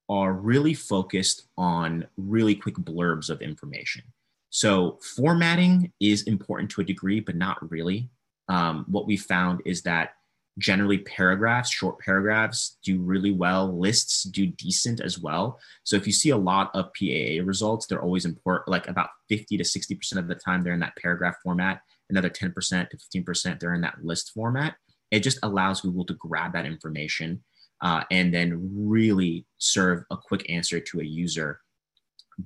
are 0.09 0.33
really 0.33 0.73
focused 0.73 1.47
on 1.57 2.07
really 2.17 2.55
quick 2.55 2.75
blurbs 2.75 3.29
of 3.29 3.41
information. 3.41 4.03
So 4.49 4.97
formatting 5.15 5.91
is 5.99 6.23
important 6.23 6.71
to 6.71 6.81
a 6.81 6.83
degree, 6.83 7.19
but 7.19 7.35
not 7.35 7.57
really. 7.69 8.09
Um, 8.47 8.85
what 8.87 9.05
we 9.05 9.15
found 9.15 9.61
is 9.65 9.83
that 9.83 10.13
generally 10.59 10.99
paragraphs 10.99 11.71
short 11.71 11.97
paragraphs 11.99 12.77
do 12.83 12.99
really 12.99 13.31
well. 13.31 13.79
Lists 13.79 14.23
do 14.23 14.45
decent 14.45 14.99
as 14.99 15.17
well. 15.17 15.59
So 15.83 15.95
if 15.95 16.05
you 16.05 16.13
see 16.13 16.29
a 16.29 16.37
lot 16.37 16.69
of 16.75 16.91
paa 16.93 17.43
results 17.43 17.87
they're 17.87 18.01
always 18.01 18.25
important 18.25 18.67
like 18.67 18.87
about 18.87 19.09
50 19.29 19.57
to 19.57 19.63
60% 19.63 20.17
of 20.17 20.27
the 20.27 20.35
time 20.35 20.61
they're 20.61 20.73
in 20.73 20.79
that 20.81 20.97
paragraph 20.97 21.35
format. 21.43 21.81
Another 22.09 22.29
10% 22.29 22.53
to 22.89 22.97
15% 22.97 23.59
they're 23.59 23.73
in 23.73 23.81
that 23.81 24.03
list 24.03 24.31
format. 24.33 24.75
It 25.11 25.21
just 25.21 25.39
allows 25.41 25.81
google 25.81 26.05
to 26.05 26.13
grab 26.13 26.53
that 26.53 26.65
information 26.65 27.43
uh, 27.81 28.03
and 28.11 28.33
then 28.33 28.69
really 28.73 29.45
serve 29.57 30.03
a 30.11 30.17
quick 30.17 30.49
answer 30.49 30.79
to 30.79 30.99
a 30.99 31.05
user. 31.05 31.61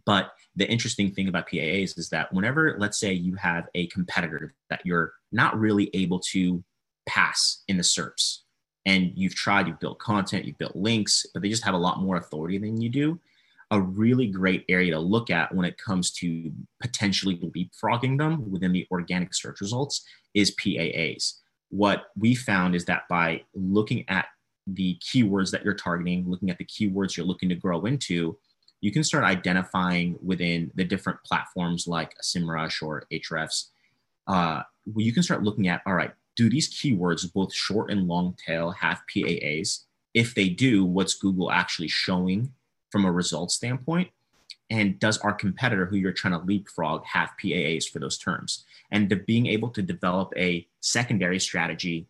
But 0.06 0.32
the 0.56 0.70
interesting 0.70 1.12
thing 1.12 1.28
about 1.28 1.50
PAAs 1.50 1.98
is 1.98 2.10
that 2.10 2.34
whenever, 2.34 2.76
let's 2.80 3.00
say, 3.00 3.14
you 3.14 3.36
have 3.36 3.68
a 3.76 3.88
competitor 3.88 4.56
that 4.70 4.82
you're 4.86 5.14
not 5.32 5.60
really 5.60 5.90
able 5.94 6.20
to 6.32 6.64
pass 7.06 7.64
in 7.68 7.78
the 7.78 7.84
SERPs. 7.84 8.40
And 8.86 9.12
you've 9.16 9.36
tried, 9.36 9.68
you've 9.68 9.80
built 9.80 10.00
content, 10.00 10.46
you've 10.46 10.58
built 10.58 10.76
links, 10.76 11.26
but 11.34 11.42
they 11.42 11.50
just 11.50 11.64
have 11.64 11.74
a 11.74 11.78
lot 11.78 12.02
more 12.02 12.18
authority 12.18 12.58
than 12.58 12.82
you 12.82 12.90
do. 12.90 13.20
A 13.72 13.80
really 13.80 14.28
great 14.28 14.66
area 14.70 14.92
to 14.92 15.00
look 15.00 15.30
at 15.30 15.54
when 15.56 15.66
it 15.66 15.78
comes 15.78 16.12
to 16.12 16.52
potentially 16.82 17.38
leapfrogging 17.38 18.18
them 18.18 18.52
within 18.52 18.72
the 18.72 18.86
organic 18.92 19.34
search 19.34 19.62
results 19.62 20.06
is 20.34 20.56
PAAs. 20.56 21.36
What 21.70 22.08
we 22.18 22.36
found 22.36 22.76
is 22.76 22.86
that 22.86 23.04
by 23.10 23.44
looking 23.56 24.06
at 24.10 24.28
the 24.68 25.00
keywords 25.00 25.52
that 25.52 25.64
you're 25.64 25.74
targeting, 25.74 26.30
looking 26.30 26.50
at 26.50 26.58
the 26.58 26.66
keywords 26.66 27.18
you're 27.18 27.26
looking 27.26 27.50
to 27.50 27.56
grow 27.56 27.86
into, 27.86 28.38
you 28.82 28.92
can 28.92 29.04
start 29.04 29.24
identifying 29.24 30.18
within 30.22 30.70
the 30.76 30.84
different 30.84 31.24
platforms 31.24 31.88
like 31.88 32.14
SEMrush 32.22 32.84
or 32.84 33.06
Ahrefs. 33.12 33.70
Uh, 34.28 34.62
you 34.96 35.14
can 35.14 35.24
start 35.24 35.42
looking 35.42 35.70
at, 35.70 35.82
all 35.86 35.94
right, 35.94 36.12
do 36.36 36.50
these 36.50 36.74
keywords, 36.74 37.32
both 37.32 37.54
short 37.54 37.92
and 37.92 38.08
long 38.08 38.36
tail, 38.46 38.72
have 38.72 39.02
PAAs? 39.14 39.84
If 40.14 40.36
they 40.36 40.50
do, 40.50 40.86
what's 40.86 41.16
Google 41.16 41.52
actually 41.52 41.88
showing 41.88 42.54
from 42.92 43.06
a 43.06 43.12
results 43.12 43.56
standpoint? 43.56 44.10
And 44.70 45.00
does 45.00 45.18
our 45.20 45.34
competitor, 45.34 45.86
who 45.86 45.98
you're 45.98 46.14
trying 46.14 46.40
to 46.40 46.46
leapfrog, 46.46 47.04
have 47.06 47.32
PAAs 47.42 47.90
for 47.90 48.00
those 48.00 48.18
terms? 48.18 48.66
And 48.92 49.10
the, 49.10 49.18
being 49.18 49.48
able 49.48 49.70
to 49.70 49.82
develop 49.82 50.34
a 50.38 50.68
secondary 50.82 51.40
strategy 51.40 52.08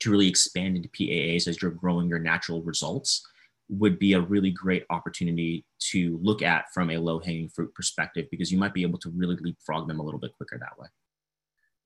to 0.00 0.10
really 0.10 0.28
expand 0.28 0.76
into 0.76 0.88
PAAs 0.88 1.46
as 1.46 1.60
you're 1.62 1.70
growing 1.70 2.08
your 2.08 2.18
natural 2.18 2.62
results 2.62 3.26
would 3.68 3.98
be 3.98 4.12
a 4.12 4.20
really 4.20 4.50
great 4.50 4.84
opportunity 4.90 5.64
to 5.78 6.18
look 6.22 6.42
at 6.42 6.72
from 6.72 6.90
a 6.90 6.98
low 6.98 7.18
hanging 7.18 7.48
fruit 7.48 7.74
perspective 7.74 8.26
because 8.30 8.52
you 8.52 8.58
might 8.58 8.74
be 8.74 8.82
able 8.82 8.98
to 8.98 9.10
really 9.10 9.36
leapfrog 9.36 9.88
them 9.88 10.00
a 10.00 10.02
little 10.02 10.20
bit 10.20 10.36
quicker 10.36 10.58
that 10.58 10.78
way. 10.78 10.88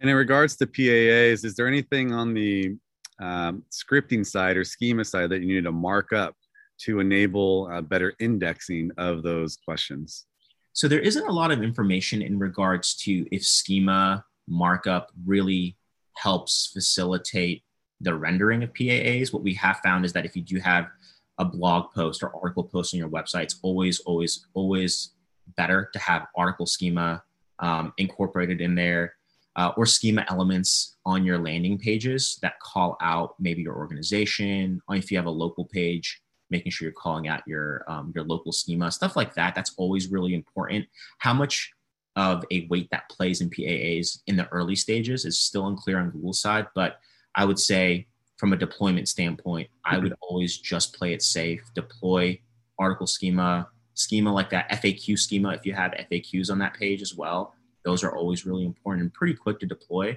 And 0.00 0.08
in 0.08 0.16
regards 0.16 0.56
to 0.56 0.66
PAAs, 0.66 1.44
is 1.44 1.54
there 1.56 1.66
anything 1.66 2.12
on 2.12 2.34
the 2.34 2.76
um, 3.20 3.64
scripting 3.70 4.24
side 4.24 4.56
or 4.56 4.64
schema 4.64 5.04
side 5.04 5.30
that 5.30 5.42
you 5.42 5.54
need 5.54 5.64
to 5.64 5.72
mark 5.72 6.12
up 6.12 6.36
to 6.82 7.00
enable 7.00 7.68
uh, 7.72 7.80
better 7.80 8.14
indexing 8.20 8.92
of 8.96 9.22
those 9.22 9.56
questions? 9.56 10.26
So 10.72 10.86
there 10.86 11.00
isn't 11.00 11.26
a 11.26 11.32
lot 11.32 11.50
of 11.50 11.62
information 11.62 12.22
in 12.22 12.38
regards 12.38 12.94
to 12.98 13.26
if 13.34 13.44
schema 13.44 14.24
markup 14.46 15.10
really 15.26 15.76
helps 16.16 16.70
facilitate 16.72 17.64
the 18.00 18.14
rendering 18.14 18.62
of 18.62 18.72
PAAs. 18.74 19.32
What 19.32 19.42
we 19.42 19.54
have 19.54 19.80
found 19.82 20.04
is 20.04 20.12
that 20.12 20.24
if 20.24 20.36
you 20.36 20.42
do 20.42 20.60
have 20.60 20.86
a 21.38 21.44
blog 21.44 21.92
post 21.92 22.22
or 22.22 22.32
article 22.34 22.62
post 22.64 22.94
on 22.94 22.98
your 22.98 23.08
website, 23.08 23.44
it's 23.44 23.58
always, 23.62 23.98
always, 24.00 24.46
always 24.54 25.14
better 25.56 25.90
to 25.92 25.98
have 25.98 26.26
article 26.36 26.66
schema 26.66 27.22
um, 27.58 27.92
incorporated 27.98 28.60
in 28.60 28.76
there 28.76 29.14
uh, 29.58 29.72
or 29.76 29.84
schema 29.84 30.24
elements 30.30 30.96
on 31.04 31.24
your 31.24 31.36
landing 31.36 31.76
pages 31.76 32.38
that 32.42 32.60
call 32.60 32.96
out 33.02 33.34
maybe 33.40 33.60
your 33.60 33.74
organization, 33.74 34.80
or 34.88 34.94
if 34.94 35.10
you 35.10 35.18
have 35.18 35.26
a 35.26 35.30
local 35.30 35.64
page, 35.64 36.22
making 36.48 36.70
sure 36.70 36.86
you're 36.86 36.92
calling 36.92 37.26
out 37.26 37.42
your 37.46 37.84
um, 37.88 38.12
your 38.14 38.24
local 38.24 38.52
schema, 38.52 38.90
stuff 38.90 39.16
like 39.16 39.34
that. 39.34 39.56
That's 39.56 39.74
always 39.76 40.10
really 40.10 40.32
important. 40.32 40.86
How 41.18 41.34
much 41.34 41.72
of 42.14 42.44
a 42.52 42.68
weight 42.68 42.88
that 42.92 43.08
plays 43.10 43.40
in 43.40 43.50
PAAs 43.50 44.20
in 44.28 44.36
the 44.36 44.48
early 44.48 44.76
stages 44.76 45.24
is 45.24 45.38
still 45.40 45.66
unclear 45.66 45.98
on 45.98 46.10
Google's 46.10 46.40
side, 46.40 46.68
but 46.74 47.00
I 47.34 47.44
would 47.44 47.58
say 47.58 48.06
from 48.36 48.52
a 48.52 48.56
deployment 48.56 49.08
standpoint, 49.08 49.68
I 49.84 49.98
would 49.98 50.14
always 50.20 50.56
just 50.56 50.94
play 50.94 51.12
it 51.12 51.22
safe, 51.22 51.62
deploy 51.74 52.40
article 52.78 53.08
schema, 53.08 53.68
schema 53.94 54.32
like 54.32 54.50
that 54.50 54.70
FAQ 54.70 55.18
schema. 55.18 55.50
If 55.50 55.66
you 55.66 55.74
have 55.74 55.92
FAQs 55.92 56.48
on 56.50 56.60
that 56.60 56.74
page 56.74 57.02
as 57.02 57.14
well, 57.16 57.54
those 57.88 58.04
are 58.04 58.14
always 58.14 58.44
really 58.44 58.66
important 58.66 59.02
and 59.02 59.14
pretty 59.14 59.32
quick 59.32 59.58
to 59.60 59.66
deploy. 59.66 60.16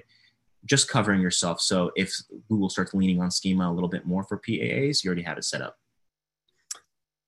Just 0.66 0.88
covering 0.88 1.22
yourself. 1.22 1.60
So 1.60 1.90
if 1.96 2.14
Google 2.48 2.68
starts 2.68 2.92
leaning 2.92 3.20
on 3.20 3.30
schema 3.30 3.70
a 3.70 3.72
little 3.72 3.88
bit 3.88 4.06
more 4.06 4.24
for 4.24 4.38
PAAs, 4.38 5.02
you 5.02 5.08
already 5.08 5.22
have 5.22 5.38
it 5.38 5.44
set 5.44 5.62
up. 5.62 5.76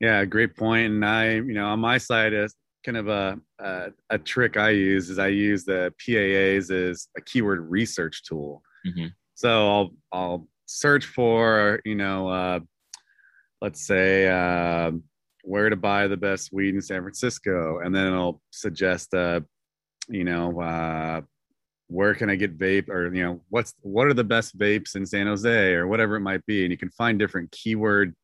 Yeah, 0.01 0.25
great 0.27 0.55
point. 0.55 0.93
And 0.93 1.05
I, 1.05 1.37
you 1.37 1.55
know, 1.55 1.67
on 1.67 1.81
my 1.81 1.97
side, 1.97 2.35
is 2.35 2.55
kind 2.85 2.99
of 2.99 3.09
a, 3.09 3.39
a, 3.59 3.87
a 4.11 4.19
trick 4.19 4.59
I 4.59 4.71
use 4.71 5.09
is 5.09 5.19
I 5.19 5.29
use 5.29 5.65
the 5.65 5.93
PAAs 5.99 6.71
as 6.71 7.09
a 7.17 7.23
keyword 7.23 7.61
research 7.71 8.23
tool. 8.29 8.63
Mm-hmm. 8.87 9.07
So 9.35 9.69
I'll 9.71 9.91
I'll 10.13 10.49
search 10.67 11.07
for 11.07 11.81
you 11.85 11.95
know 11.95 12.29
uh, 12.29 12.61
let's 13.63 13.87
say 13.87 14.29
uh, 14.29 14.93
where 15.43 15.71
to 15.71 15.77
buy 15.77 16.07
the 16.07 16.17
best 16.17 16.53
weed 16.53 16.75
in 16.75 16.83
San 16.83 17.01
Francisco, 17.01 17.81
and 17.81 17.95
then 17.95 18.07
it'll 18.07 18.43
suggest 18.51 19.15
uh, 19.15 19.41
you 20.09 20.25
know 20.25 20.61
uh, 20.61 21.21
where 21.89 22.15
can 22.15 22.31
I 22.31 22.37
get 22.37 22.59
vape 22.59 22.89
or 22.89 23.15
you 23.15 23.23
know 23.23 23.41
what's 23.49 23.75
what 23.83 24.07
are 24.07 24.15
the 24.15 24.25
best 24.25 24.59
vapes 24.59 24.97
in 24.97 25.07
San 25.07 25.27
Jose 25.27 25.73
or 25.75 25.87
whatever 25.87 26.17
it 26.17 26.21
might 26.21 26.45
be, 26.47 26.65
and 26.65 26.71
you 26.71 26.79
can 26.79 26.91
find 26.91 27.19
different 27.19 27.51
keyword 27.51 28.15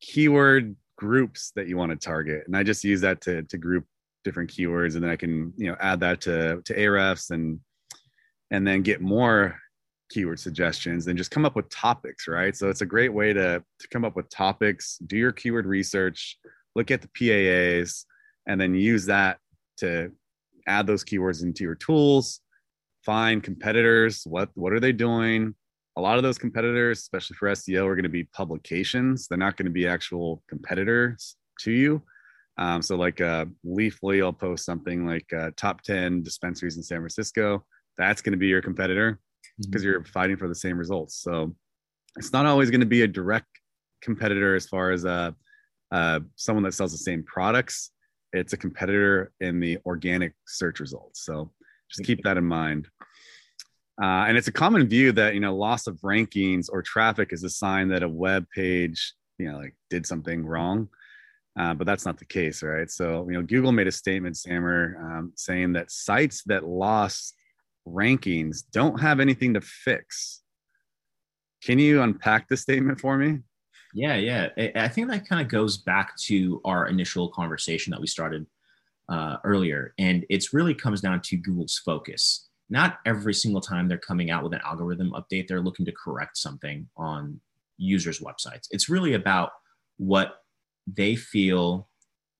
keyword 0.00 0.76
groups 0.96 1.52
that 1.56 1.68
you 1.68 1.76
want 1.76 1.90
to 1.90 1.96
target, 1.96 2.44
and 2.46 2.56
I 2.56 2.62
just 2.62 2.84
use 2.84 3.00
that 3.02 3.20
to 3.22 3.42
to 3.42 3.58
group 3.58 3.84
different 4.24 4.50
keywords, 4.50 4.94
and 4.94 5.04
then 5.04 5.10
I 5.10 5.16
can 5.16 5.52
you 5.56 5.70
know 5.70 5.76
add 5.80 6.00
that 6.00 6.20
to 6.22 6.62
to 6.64 6.76
Ahrefs 6.76 7.30
and 7.30 7.60
and 8.50 8.66
then 8.66 8.82
get 8.82 9.00
more 9.00 9.58
keyword 10.10 10.40
suggestions 10.40 11.06
and 11.06 11.18
just 11.18 11.30
come 11.30 11.44
up 11.44 11.54
with 11.54 11.68
topics, 11.68 12.28
right? 12.28 12.56
So 12.56 12.68
it's 12.68 12.80
a 12.80 12.86
great 12.86 13.12
way 13.12 13.32
to, 13.32 13.62
to 13.78 13.88
come 13.88 14.04
up 14.04 14.16
with 14.16 14.30
topics, 14.30 14.98
do 15.06 15.16
your 15.16 15.32
keyword 15.32 15.66
research, 15.66 16.38
look 16.74 16.90
at 16.90 17.02
the 17.02 17.08
PAAs, 17.08 18.04
and 18.46 18.60
then 18.60 18.74
use 18.74 19.06
that 19.06 19.38
to 19.78 20.10
add 20.68 20.86
those 20.86 21.04
keywords 21.04 21.42
into 21.42 21.64
your 21.64 21.74
tools, 21.74 22.40
find 23.04 23.42
competitors, 23.42 24.22
what, 24.24 24.50
what 24.54 24.72
are 24.72 24.80
they 24.80 24.92
doing? 24.92 25.54
A 25.96 26.00
lot 26.00 26.16
of 26.16 26.22
those 26.22 26.38
competitors, 26.38 26.98
especially 26.98 27.36
for 27.36 27.48
SEO, 27.48 27.86
are 27.86 27.94
going 27.94 28.04
to 28.04 28.08
be 28.08 28.24
publications. 28.24 29.26
They're 29.26 29.38
not 29.38 29.56
going 29.56 29.66
to 29.66 29.72
be 29.72 29.86
actual 29.88 30.42
competitors 30.48 31.36
to 31.60 31.72
you. 31.72 32.02
Um, 32.56 32.82
so, 32.82 32.96
like 32.96 33.20
uh, 33.20 33.46
Leafly, 33.64 34.22
I'll 34.22 34.32
post 34.32 34.64
something 34.64 35.06
like 35.06 35.32
uh, 35.32 35.50
top 35.56 35.82
10 35.82 36.22
dispensaries 36.22 36.76
in 36.76 36.82
San 36.82 36.98
Francisco. 36.98 37.64
That's 37.96 38.20
going 38.20 38.32
to 38.32 38.38
be 38.38 38.48
your 38.48 38.62
competitor 38.62 39.18
because 39.58 39.82
mm-hmm. 39.82 39.90
you're 39.90 40.04
fighting 40.04 40.36
for 40.36 40.48
the 40.48 40.54
same 40.54 40.76
results. 40.76 41.16
So 41.22 41.54
it's 42.16 42.32
not 42.32 42.46
always 42.46 42.70
going 42.70 42.80
to 42.80 42.86
be 42.86 43.02
a 43.02 43.08
direct 43.08 43.46
competitor 44.02 44.54
as 44.54 44.66
far 44.66 44.90
as 44.90 45.04
uh, 45.04 45.32
uh, 45.90 46.20
someone 46.36 46.64
that 46.64 46.74
sells 46.74 46.92
the 46.92 46.98
same 46.98 47.22
products. 47.24 47.90
It's 48.32 48.52
a 48.52 48.56
competitor 48.56 49.32
in 49.40 49.60
the 49.60 49.78
organic 49.86 50.34
search 50.46 50.80
results. 50.80 51.24
So 51.24 51.50
just 51.90 52.06
keep 52.06 52.22
that 52.24 52.36
in 52.36 52.44
mind. 52.44 52.88
Uh, 54.00 54.26
and 54.28 54.36
it's 54.36 54.48
a 54.48 54.52
common 54.52 54.86
view 54.86 55.10
that 55.12 55.34
you 55.34 55.40
know 55.40 55.56
loss 55.56 55.86
of 55.86 55.96
rankings 56.00 56.68
or 56.70 56.82
traffic 56.82 57.32
is 57.32 57.42
a 57.42 57.50
sign 57.50 57.88
that 57.88 58.04
a 58.04 58.08
web 58.08 58.46
page 58.54 59.14
you 59.38 59.50
know 59.50 59.58
like 59.58 59.74
did 59.90 60.06
something 60.06 60.44
wrong. 60.44 60.88
Uh, 61.58 61.74
but 61.74 61.88
that's 61.88 62.06
not 62.06 62.18
the 62.18 62.24
case, 62.24 62.62
right? 62.62 62.88
So 62.90 63.26
you 63.28 63.34
know 63.34 63.42
Google 63.42 63.72
made 63.72 63.88
a 63.88 63.92
statement, 63.92 64.36
Samer, 64.36 64.96
um, 65.00 65.32
saying 65.34 65.72
that 65.72 65.90
sites 65.90 66.42
that 66.44 66.64
lost 66.64 67.34
rankings 67.86 68.62
don't 68.72 69.00
have 69.00 69.18
anything 69.18 69.54
to 69.54 69.60
fix. 69.60 70.42
Can 71.64 71.80
you 71.80 72.02
unpack 72.02 72.48
the 72.48 72.56
statement 72.56 73.00
for 73.00 73.16
me? 73.16 73.40
Yeah, 73.94 74.16
yeah. 74.16 74.48
I 74.76 74.88
think 74.88 75.08
that 75.08 75.26
kind 75.26 75.40
of 75.40 75.48
goes 75.48 75.78
back 75.78 76.16
to 76.26 76.60
our 76.64 76.86
initial 76.88 77.28
conversation 77.30 77.90
that 77.92 78.00
we 78.00 78.06
started 78.06 78.46
uh, 79.08 79.36
earlier. 79.44 79.94
And 79.98 80.26
it's 80.28 80.52
really 80.52 80.74
comes 80.74 81.00
down 81.00 81.20
to 81.22 81.36
Google's 81.36 81.78
focus. 81.78 82.48
Not 82.70 82.98
every 83.06 83.32
single 83.32 83.62
time 83.62 83.88
they're 83.88 83.96
coming 83.96 84.30
out 84.30 84.42
with 84.44 84.52
an 84.52 84.60
algorithm 84.64 85.12
update, 85.12 85.48
they're 85.48 85.62
looking 85.62 85.86
to 85.86 85.92
correct 85.92 86.36
something 86.36 86.86
on 86.96 87.40
users' 87.78 88.20
websites. 88.20 88.68
It's 88.70 88.90
really 88.90 89.14
about 89.14 89.52
what 89.96 90.42
they 90.86 91.16
feel 91.16 91.88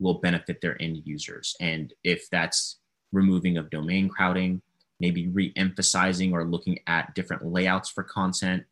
will 0.00 0.20
benefit 0.20 0.60
their 0.60 0.80
end 0.82 0.98
users. 1.04 1.56
And 1.60 1.92
if 2.04 2.28
that's 2.30 2.78
removing 3.10 3.56
of 3.56 3.70
domain 3.70 4.08
crowding, 4.10 4.60
maybe 5.00 5.28
re-emphasizing 5.28 6.32
or 6.32 6.44
looking 6.44 6.78
at 6.86 7.14
different 7.14 7.46
layouts 7.46 7.88
for 7.88 8.02
content, 8.04 8.64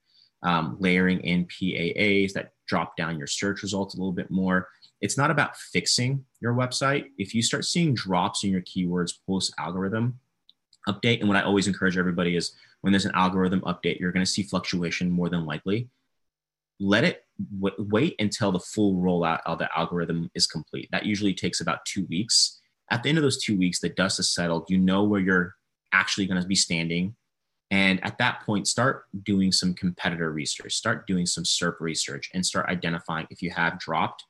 um, 0.42 0.76
layering 0.78 1.20
in 1.20 1.46
PAAs 1.46 2.32
that 2.34 2.52
drop 2.66 2.96
down 2.96 3.18
your 3.18 3.26
search 3.26 3.62
results 3.62 3.94
a 3.94 3.98
little 3.98 4.12
bit 4.12 4.30
more. 4.30 4.68
It's 5.00 5.18
not 5.18 5.30
about 5.30 5.56
fixing 5.56 6.24
your 6.40 6.54
website. 6.54 7.06
If 7.18 7.34
you 7.34 7.42
start 7.42 7.64
seeing 7.64 7.94
drops 7.94 8.44
in 8.44 8.50
your 8.50 8.62
keywords 8.62 9.12
post 9.26 9.54
algorithm 9.58 10.18
update, 10.88 11.20
and 11.20 11.28
what 11.28 11.36
I 11.36 11.42
always 11.42 11.66
encourage 11.66 11.98
everybody 11.98 12.36
is 12.36 12.54
when 12.80 12.92
there's 12.92 13.04
an 13.04 13.14
algorithm 13.14 13.60
update, 13.62 13.98
you're 13.98 14.12
going 14.12 14.24
to 14.24 14.30
see 14.30 14.42
fluctuation 14.42 15.10
more 15.10 15.28
than 15.28 15.44
likely. 15.44 15.88
Let 16.78 17.04
it 17.04 17.24
w- 17.58 17.88
wait 17.90 18.14
until 18.18 18.52
the 18.52 18.60
full 18.60 18.96
rollout 18.96 19.40
of 19.46 19.58
the 19.58 19.68
algorithm 19.76 20.30
is 20.34 20.46
complete. 20.46 20.88
That 20.92 21.06
usually 21.06 21.34
takes 21.34 21.60
about 21.60 21.84
two 21.84 22.06
weeks. 22.06 22.60
At 22.90 23.02
the 23.02 23.08
end 23.08 23.18
of 23.18 23.22
those 23.22 23.42
two 23.42 23.56
weeks, 23.58 23.80
the 23.80 23.88
dust 23.88 24.18
has 24.18 24.32
settled. 24.32 24.66
You 24.68 24.78
know 24.78 25.04
where 25.04 25.20
you're 25.20 25.54
actually 25.92 26.26
going 26.26 26.40
to 26.40 26.46
be 26.46 26.54
standing. 26.54 27.16
And 27.70 28.04
at 28.04 28.18
that 28.18 28.42
point, 28.46 28.68
start 28.68 29.06
doing 29.24 29.50
some 29.50 29.74
competitor 29.74 30.30
research, 30.30 30.74
start 30.74 31.06
doing 31.06 31.26
some 31.26 31.44
SERP 31.44 31.80
research, 31.80 32.30
and 32.32 32.46
start 32.46 32.68
identifying 32.68 33.26
if 33.30 33.42
you 33.42 33.50
have 33.50 33.78
dropped, 33.78 34.24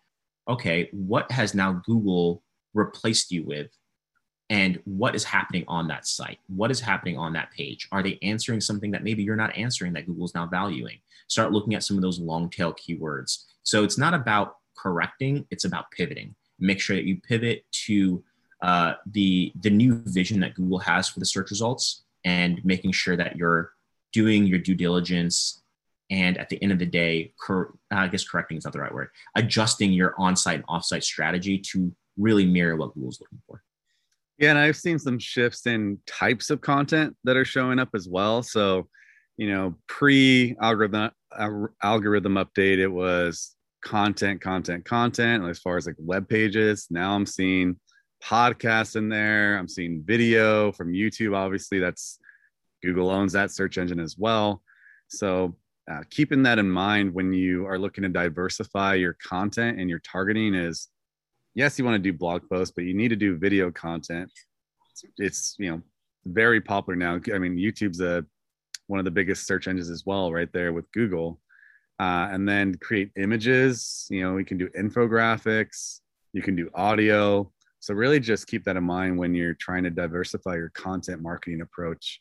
okay, 0.49 0.89
what 0.93 1.31
has 1.31 1.55
now 1.55 1.83
Google 1.85 2.43
replaced 2.73 3.31
you 3.31 3.45
with? 3.45 3.71
And 4.49 4.81
what 4.85 5.15
is 5.15 5.25
happening 5.25 5.65
on 5.67 5.89
that 5.89 6.07
site? 6.07 6.39
What 6.47 6.71
is 6.71 6.81
happening 6.81 7.19
on 7.19 7.33
that 7.33 7.51
page? 7.51 7.89
Are 7.91 8.03
they 8.03 8.19
answering 8.23 8.61
something 8.61 8.93
that 8.93 9.03
maybe 9.03 9.23
you're 9.23 9.37
not 9.37 9.57
answering 9.57 9.93
that 9.95 10.07
Google's 10.07 10.35
now 10.35 10.47
valuing? 10.47 10.99
Start 11.27 11.53
looking 11.53 11.75
at 11.75 11.83
some 11.83 11.97
of 11.97 12.03
those 12.03 12.21
long 12.21 12.49
tail 12.49 12.73
keywords. 12.73 13.45
So 13.65 13.83
it's 13.83 13.99
not 13.99 14.15
about 14.15 14.59
correcting, 14.79 15.47
it's 15.51 15.65
about 15.65 15.91
pivoting. 15.91 16.35
Make 16.61 16.81
sure 16.81 16.95
that 16.95 17.05
you 17.05 17.21
pivot 17.21 17.65
to 17.87 18.23
uh, 18.63 18.95
the 19.07 19.53
the 19.61 19.69
new 19.69 19.97
vision 20.07 20.41
that 20.41 20.55
Google 20.55 20.79
has 20.79 21.09
for 21.09 21.19
the 21.19 21.27
search 21.27 21.51
results 21.51 22.05
and 22.27 22.63
making 22.65 22.93
sure 22.93 23.17
that 23.17 23.37
you're 23.37 23.73
doing 24.13 24.45
your 24.45 24.59
due 24.59 24.75
diligence 24.75 25.63
and 26.11 26.37
at 26.39 26.49
the 26.49 26.63
end 26.63 26.73
of 26.73 26.79
the 26.79 26.87
day, 26.87 27.33
cor- 27.41 27.75
I 27.91 28.09
guess 28.09 28.29
correcting 28.29 28.59
is 28.59 28.65
not 28.65 28.73
the 28.73 28.81
right 28.81 28.93
word, 28.93 29.09
adjusting 29.35 29.93
your 29.93 30.15
on-site 30.19 30.57
and 30.57 30.65
off-site 30.69 31.05
strategy 31.05 31.59
to 31.73 31.95
really 32.19 32.45
mirror 32.45 32.77
what 32.77 32.95
Google's 32.95 33.21
looking 33.21 33.41
for. 33.47 33.63
Yeah, 34.39 34.51
and 34.51 34.59
I've 34.59 34.77
seen 34.77 34.99
some 34.99 35.19
shifts 35.19 35.67
in 35.67 35.99
types 36.07 36.51
of 36.51 36.61
content 36.61 37.17
that 37.25 37.37
are 37.37 37.45
showing 37.45 37.79
up 37.79 37.89
as 37.95 38.07
well. 38.09 38.43
So, 38.43 38.89
you 39.37 39.49
know, 39.51 39.75
pre-algorithm 39.89 41.11
uh, 41.33 41.51
algorithm 41.83 42.35
update, 42.35 42.79
it 42.79 42.89
was 42.89 43.57
content, 43.83 44.41
content, 44.41 44.85
content. 44.85 45.45
As 45.45 45.59
far 45.59 45.77
as 45.77 45.87
like 45.87 45.97
web 45.99 46.29
pages, 46.29 46.87
now 46.91 47.15
I'm 47.15 47.27
seeing 47.27 47.79
podcasts 48.27 48.97
in 48.97 49.09
there. 49.09 49.57
I'm 49.57 49.69
seeing 49.69 50.03
video 50.03 50.73
from 50.73 50.93
YouTube. 50.93 51.37
Obviously, 51.37 51.79
that's 51.79 52.19
Google 52.83 53.11
owns 53.11 53.33
that 53.33 53.51
search 53.51 53.79
engine 53.79 54.01
as 54.01 54.17
well. 54.19 54.63
So, 55.09 55.57
uh, 55.91 56.03
keeping 56.11 56.43
that 56.43 56.59
in 56.59 56.69
mind 56.69 57.15
when 57.15 57.33
you 57.33 57.67
are 57.67 57.79
looking 57.79 58.03
to 58.03 58.09
diversify 58.09 58.95
your 58.95 59.17
content 59.23 59.79
and 59.79 59.89
your 59.89 60.01
targeting 60.01 60.55
is 60.55 60.89
yes, 61.55 61.79
you 61.79 61.85
want 61.85 61.95
to 61.95 62.11
do 62.11 62.17
blog 62.17 62.43
posts, 62.49 62.73
but 62.75 62.85
you 62.85 62.95
need 62.95 63.09
to 63.09 63.17
do 63.17 63.37
video 63.37 63.71
content. 63.71 64.31
It's, 65.19 65.55
you 65.59 65.71
know, 65.71 65.83
very 66.25 66.61
popular 66.61 66.97
now. 66.97 67.21
I 67.33 67.39
mean, 67.39 67.57
YouTube's 67.57 68.01
a 68.01 68.25
one 68.89 68.99
of 68.99 69.05
the 69.05 69.11
biggest 69.11 69.47
search 69.47 69.69
engines 69.69 69.91
as 69.91 70.05
well, 70.05 70.33
right 70.33 70.53
there 70.53 70.73
with 70.73 70.91
Google. 70.93 71.41
Uh, 71.99 72.29
and 72.31 72.47
then 72.49 72.75
create 72.75 73.11
images. 73.17 74.07
You 74.11 74.23
know, 74.23 74.35
we 74.35 74.45
can 74.45 74.59
do 74.59 74.69
infographics. 74.79 76.01
You 76.33 76.43
can 76.43 76.55
do 76.57 76.69
audio. 76.75 77.51
So 77.87 77.95
really 77.95 78.19
just 78.19 78.49
keep 78.49 78.65
that 78.65 78.77
in 78.77 78.83
mind 78.83 79.17
when 79.17 79.33
you're 79.33 79.55
trying 79.55 79.85
to 79.85 79.91
diversify 79.91 80.57
your 80.57 80.71
content 80.71 81.23
marketing 81.23 81.61
approach. 81.61 82.21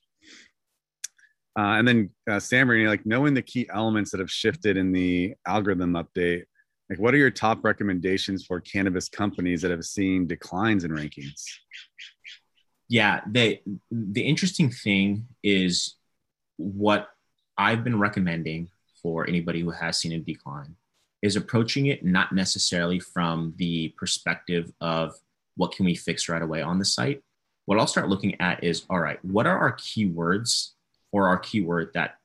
Uh, 1.58 1.80
and 1.80 1.88
then 1.88 2.12
uh, 2.30 2.40
you 2.52 2.88
like 2.88 3.04
knowing 3.08 3.34
the 3.34 3.42
key 3.42 3.68
elements 3.74 4.12
that 4.12 4.20
have 4.20 4.30
shifted 4.30 4.78
in 4.78 4.92
the 4.92 5.34
algorithm 5.48 5.94
update. 5.94 6.44
Like, 6.88 7.00
what 7.00 7.16
are 7.16 7.18
your 7.18 7.32
top 7.32 7.66
recommendations 7.66 8.46
for 8.46 8.62
cannabis 8.62 9.10
companies 9.10 9.64
that 9.64 9.72
have 9.72 9.84
seen 9.86 10.28
declines 10.28 10.84
in 10.84 10.92
rankings? 10.92 11.42
Yeah, 12.88 13.22
the 13.32 13.60
the 13.90 14.22
interesting 14.22 14.70
thing 14.70 15.26
is 15.42 15.96
what 16.58 17.08
I've 17.58 17.84
been 17.84 17.98
recommending 17.98 18.70
for 19.02 19.28
anybody 19.28 19.62
who 19.62 19.72
has 19.72 19.98
seen 19.98 20.12
a 20.12 20.20
decline 20.20 20.76
is 21.24 21.36
approaching 21.36 21.88
it 21.88 22.06
not 22.06 22.34
necessarily 22.34 23.00
from 23.00 23.56
the 23.58 23.96
perspective 23.98 24.72
of 24.80 25.16
what 25.56 25.72
can 25.72 25.86
we 25.86 25.96
fix 25.96 26.30
right 26.30 26.42
away 26.42 26.62
on 26.62 26.80
the 26.80 26.86
site? 26.86 27.24
What 27.66 27.80
I'll 27.80 27.88
start 27.88 28.10
looking 28.10 28.40
at 28.40 28.64
is 28.64 28.86
all 28.90 29.00
right, 29.00 29.24
what 29.24 29.48
are 29.48 29.58
our 29.58 29.74
keywords 29.76 30.72
or 31.12 31.28
our 31.28 31.40
keyword 31.40 31.92
that 31.94 32.16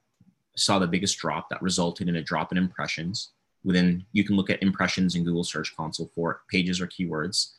saw 0.57 0.79
the 0.79 0.87
biggest 0.87 1.19
drop 1.19 1.49
that 1.51 1.63
resulted 1.63 2.09
in 2.09 2.17
a 2.17 2.23
drop 2.23 2.53
in 2.53 2.59
impressions? 2.59 3.31
within, 3.65 4.05
you 4.13 4.25
can 4.25 4.37
look 4.37 4.51
at 4.51 4.63
impressions 4.63 5.15
in 5.15 5.25
Google 5.25 5.45
Search 5.45 5.77
Console 5.77 6.11
for 6.15 6.43
pages 6.49 6.81
or 6.81 6.87
keywords. 6.87 7.53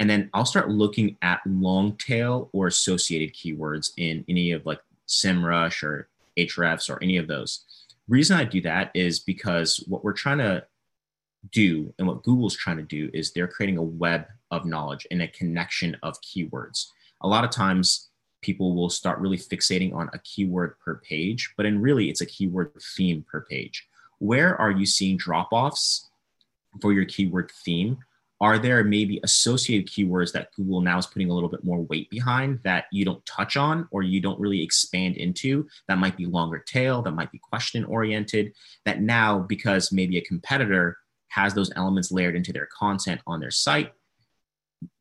And 0.00 0.10
then 0.10 0.28
I'll 0.34 0.44
start 0.44 0.68
looking 0.68 1.16
at 1.22 1.40
long 1.46 1.96
tail 1.96 2.50
or 2.52 2.66
associated 2.66 3.34
keywords 3.34 3.92
in 3.96 4.24
any 4.28 4.52
of 4.52 4.66
like 4.66 4.80
SEMrush 5.08 5.82
or 5.82 6.08
Ahrefs 6.38 6.90
or 6.90 7.02
any 7.02 7.16
of 7.16 7.28
those. 7.28 7.64
Reason 8.08 8.36
I 8.36 8.44
do 8.44 8.60
that 8.62 8.90
is 8.94 9.18
because 9.18 9.82
what 9.88 10.04
we're 10.04 10.12
trying 10.12 10.38
to 10.38 10.64
do 11.52 11.92
and 11.98 12.06
what 12.06 12.22
Google's 12.22 12.56
trying 12.56 12.76
to 12.76 12.82
do 12.82 13.10
is 13.12 13.32
they're 13.32 13.48
creating 13.48 13.78
a 13.78 13.82
web 13.82 14.26
of 14.50 14.64
knowledge 14.64 15.06
and 15.10 15.22
a 15.22 15.28
connection 15.28 15.96
of 16.02 16.20
keywords. 16.20 16.86
A 17.22 17.28
lot 17.28 17.44
of 17.44 17.50
times 17.50 18.08
people 18.42 18.74
will 18.74 18.90
start 18.90 19.18
really 19.18 19.38
fixating 19.38 19.94
on 19.94 20.08
a 20.12 20.18
keyword 20.20 20.78
per 20.78 20.96
page, 20.96 21.52
but 21.56 21.66
in 21.66 21.80
really 21.80 22.08
it's 22.10 22.20
a 22.20 22.26
keyword 22.26 22.72
theme 22.96 23.24
per 23.30 23.42
page. 23.42 23.88
Where 24.18 24.56
are 24.56 24.70
you 24.70 24.86
seeing 24.86 25.16
drop 25.16 25.48
offs 25.52 26.08
for 26.80 26.92
your 26.92 27.04
keyword 27.04 27.50
theme? 27.64 27.98
Are 28.38 28.58
there 28.58 28.84
maybe 28.84 29.18
associated 29.24 29.88
keywords 29.88 30.32
that 30.32 30.52
Google 30.54 30.82
now 30.82 30.98
is 30.98 31.06
putting 31.06 31.30
a 31.30 31.34
little 31.34 31.48
bit 31.48 31.64
more 31.64 31.82
weight 31.84 32.10
behind 32.10 32.60
that 32.64 32.84
you 32.92 33.04
don't 33.04 33.24
touch 33.24 33.56
on 33.56 33.88
or 33.90 34.02
you 34.02 34.20
don't 34.20 34.38
really 34.38 34.62
expand 34.62 35.16
into? 35.16 35.66
That 35.88 35.98
might 35.98 36.18
be 36.18 36.26
longer 36.26 36.58
tail, 36.58 37.00
that 37.02 37.12
might 37.12 37.32
be 37.32 37.38
question 37.38 37.84
oriented, 37.84 38.52
that 38.84 39.00
now, 39.00 39.38
because 39.38 39.90
maybe 39.90 40.18
a 40.18 40.22
competitor 40.22 40.98
has 41.36 41.52
those 41.52 41.70
elements 41.76 42.10
layered 42.10 42.34
into 42.34 42.52
their 42.52 42.66
content 42.66 43.20
on 43.26 43.40
their 43.40 43.50
site, 43.50 43.92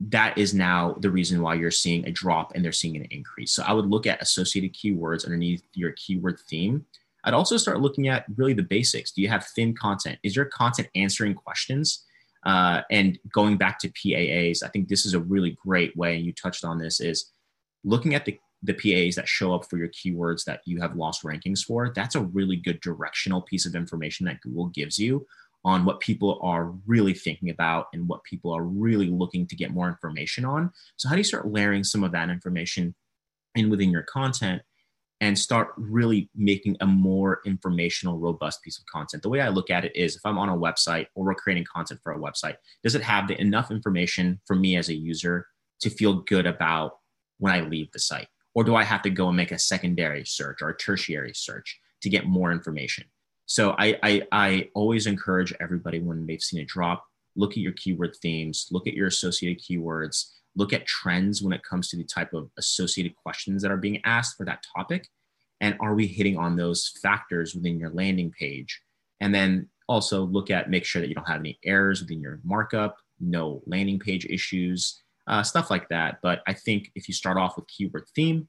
that 0.02 0.38
is 0.38 0.54
now 0.54 0.96
the 1.00 1.10
reason 1.10 1.42
why 1.42 1.54
you're 1.54 1.72
seeing 1.72 2.06
a 2.06 2.12
drop 2.12 2.52
and 2.54 2.64
they're 2.64 2.72
seeing 2.74 2.98
an 2.98 3.08
increase. 3.10 3.54
So 3.54 3.64
I 3.64 3.72
would 3.72 3.86
look 3.86 4.06
at 4.06 4.22
associated 4.22 4.74
keywords 4.74 5.26
underneath 5.26 5.64
your 5.74 5.94
keyword 5.94 6.40
theme. 6.50 6.86
I'd 7.24 7.34
also 7.34 7.56
start 7.58 7.80
looking 7.80 8.10
at 8.10 8.26
really 8.36 8.54
the 8.54 8.64
basics. 8.64 9.12
Do 9.12 9.22
you 9.22 9.30
have 9.30 9.46
thin 9.48 9.74
content? 9.74 10.20
Is 10.24 10.36
your 10.36 10.46
content 10.46 10.90
answering 10.94 11.34
questions? 11.34 12.04
Uh, 12.46 12.82
and 12.92 13.18
going 13.34 13.58
back 13.58 13.80
to 13.80 13.90
PAAs, 13.90 14.62
I 14.62 14.68
think 14.68 14.88
this 14.88 15.06
is 15.06 15.14
a 15.14 15.20
really 15.20 15.58
great 15.66 15.96
way, 15.98 16.18
and 16.18 16.26
you 16.26 16.34
touched 16.34 16.64
on 16.64 16.78
this, 16.78 17.00
is 17.00 17.32
looking 17.84 18.14
at 18.14 18.26
the, 18.26 18.38
the 18.62 18.74
PAAs 18.74 19.16
that 19.16 19.28
show 19.28 19.54
up 19.56 19.68
for 19.68 19.78
your 19.78 19.88
keywords 19.88 20.44
that 20.44 20.62
you 20.66 20.80
have 20.82 20.96
lost 20.96 21.24
rankings 21.24 21.64
for. 21.64 21.92
That's 21.96 22.16
a 22.16 22.22
really 22.22 22.58
good 22.58 22.82
directional 22.82 23.42
piece 23.42 23.66
of 23.66 23.74
information 23.74 24.26
that 24.28 24.42
Google 24.42 24.68
gives 24.68 25.00
you 25.00 25.26
on 25.66 25.84
what 25.84 26.00
people 26.00 26.40
are 26.44 26.72
really 26.86 27.14
thinking 27.14 27.50
about 27.50 27.88
and 27.92 28.08
what 28.08 28.24
people 28.24 28.54
are 28.56 28.64
really 28.64 29.08
looking 29.08 29.48
to 29.48 29.56
get 29.56 29.74
more 29.74 29.90
information 29.90 30.46
on. 30.46 30.72
So, 30.96 31.10
how 31.10 31.16
do 31.16 31.20
you 31.20 31.26
start 31.26 31.52
layering 31.52 31.84
some 31.84 32.04
of 32.04 32.12
that 32.12 32.30
information 32.30 32.94
in 33.56 33.70
within 33.70 33.90
your 33.90 34.04
content 34.04 34.62
and 35.22 35.40
start 35.40 35.70
really 35.76 36.30
making 36.36 36.78
a 36.82 36.86
more 36.86 37.42
informational, 37.46 38.20
robust 38.20 38.62
piece 38.62 38.78
of 38.78 38.86
content? 38.86 39.24
The 39.24 39.30
way 39.30 39.42
I 39.42 39.50
look 39.50 39.72
at 39.72 39.84
it 39.84 39.96
is 39.96 40.16
if 40.16 40.22
I'm 40.24 40.38
on 40.38 40.50
a 40.50 40.58
website 40.58 41.08
or 41.16 41.26
we're 41.26 41.34
creating 41.34 41.66
content 41.66 42.00
for 42.04 42.14
a 42.14 42.20
website, 42.20 42.58
does 42.84 42.94
it 42.94 43.02
have 43.02 43.28
the, 43.28 43.42
enough 43.42 43.72
information 43.72 44.40
for 44.46 44.56
me 44.56 44.78
as 44.78 44.90
a 44.90 44.96
user 44.96 45.48
to 45.82 45.90
feel 45.90 46.22
good 46.22 46.46
about 46.46 47.00
when 47.40 47.54
I 47.54 47.62
leave 47.62 47.92
the 47.92 48.00
site? 48.00 48.28
Or 48.54 48.64
do 48.64 48.76
I 48.76 48.84
have 48.84 49.02
to 49.02 49.10
go 49.10 49.28
and 49.28 49.36
make 49.36 49.52
a 49.52 49.60
secondary 49.60 50.26
search 50.26 50.62
or 50.62 50.70
a 50.70 50.78
tertiary 50.78 51.34
search 51.34 51.80
to 52.04 52.10
get 52.10 52.28
more 52.28 52.52
information? 52.52 53.06
So 53.46 53.76
I, 53.78 53.98
I, 54.02 54.22
I 54.32 54.70
always 54.74 55.08
encourage 55.08 55.54
everybody 55.60 56.00
when 56.00 56.26
they've 56.26 56.42
seen 56.42 56.62
a 56.62 56.66
drop, 56.66 57.06
look 57.36 57.52
at 57.52 57.58
your 57.58 57.74
keyword 57.74 58.16
themes, 58.22 58.68
look 58.72 58.88
at 58.88 58.94
your 58.94 59.08
associated 59.08 59.62
keywords, 59.62 60.32
look 60.56 60.74
at 60.74 60.86
trends 60.86 61.42
when 61.42 61.54
it 61.54 61.64
comes 61.64 61.90
to 61.90 61.98
the 61.98 62.04
type 62.04 62.34
of 62.34 62.50
associated 62.58 63.16
questions 63.16 63.62
that 63.62 63.72
are 63.72 63.78
being 63.78 64.02
asked 64.06 64.38
for 64.38 64.46
that 64.46 64.64
topic. 64.76 65.08
And 65.62 65.76
are 65.80 65.94
we 65.94 66.08
hitting 66.08 66.38
on 66.38 66.56
those 66.56 66.92
factors 67.02 67.56
within 67.56 67.80
your 67.80 67.92
landing 67.92 68.32
page? 68.32 68.82
And 69.22 69.34
then 69.34 69.70
also 69.88 70.26
look 70.26 70.50
at 70.50 70.70
make 70.70 70.86
sure 70.86 71.02
that 71.02 71.08
you 71.08 71.16
don't 71.16 71.28
have 71.28 71.40
any 71.40 71.60
errors 71.64 72.02
within 72.02 72.22
your 72.22 72.40
markup, 72.44 72.98
no 73.20 73.62
landing 73.66 74.00
page 74.00 74.26
issues, 74.26 75.02
uh, 75.28 75.44
stuff 75.44 75.70
like 75.70 75.88
that. 75.90 76.20
But 76.22 76.42
I 76.48 76.54
think 76.54 76.92
if 76.96 77.08
you 77.08 77.14
start 77.14 77.38
off 77.38 77.56
with 77.56 77.68
keyword 77.68 78.06
theme, 78.16 78.48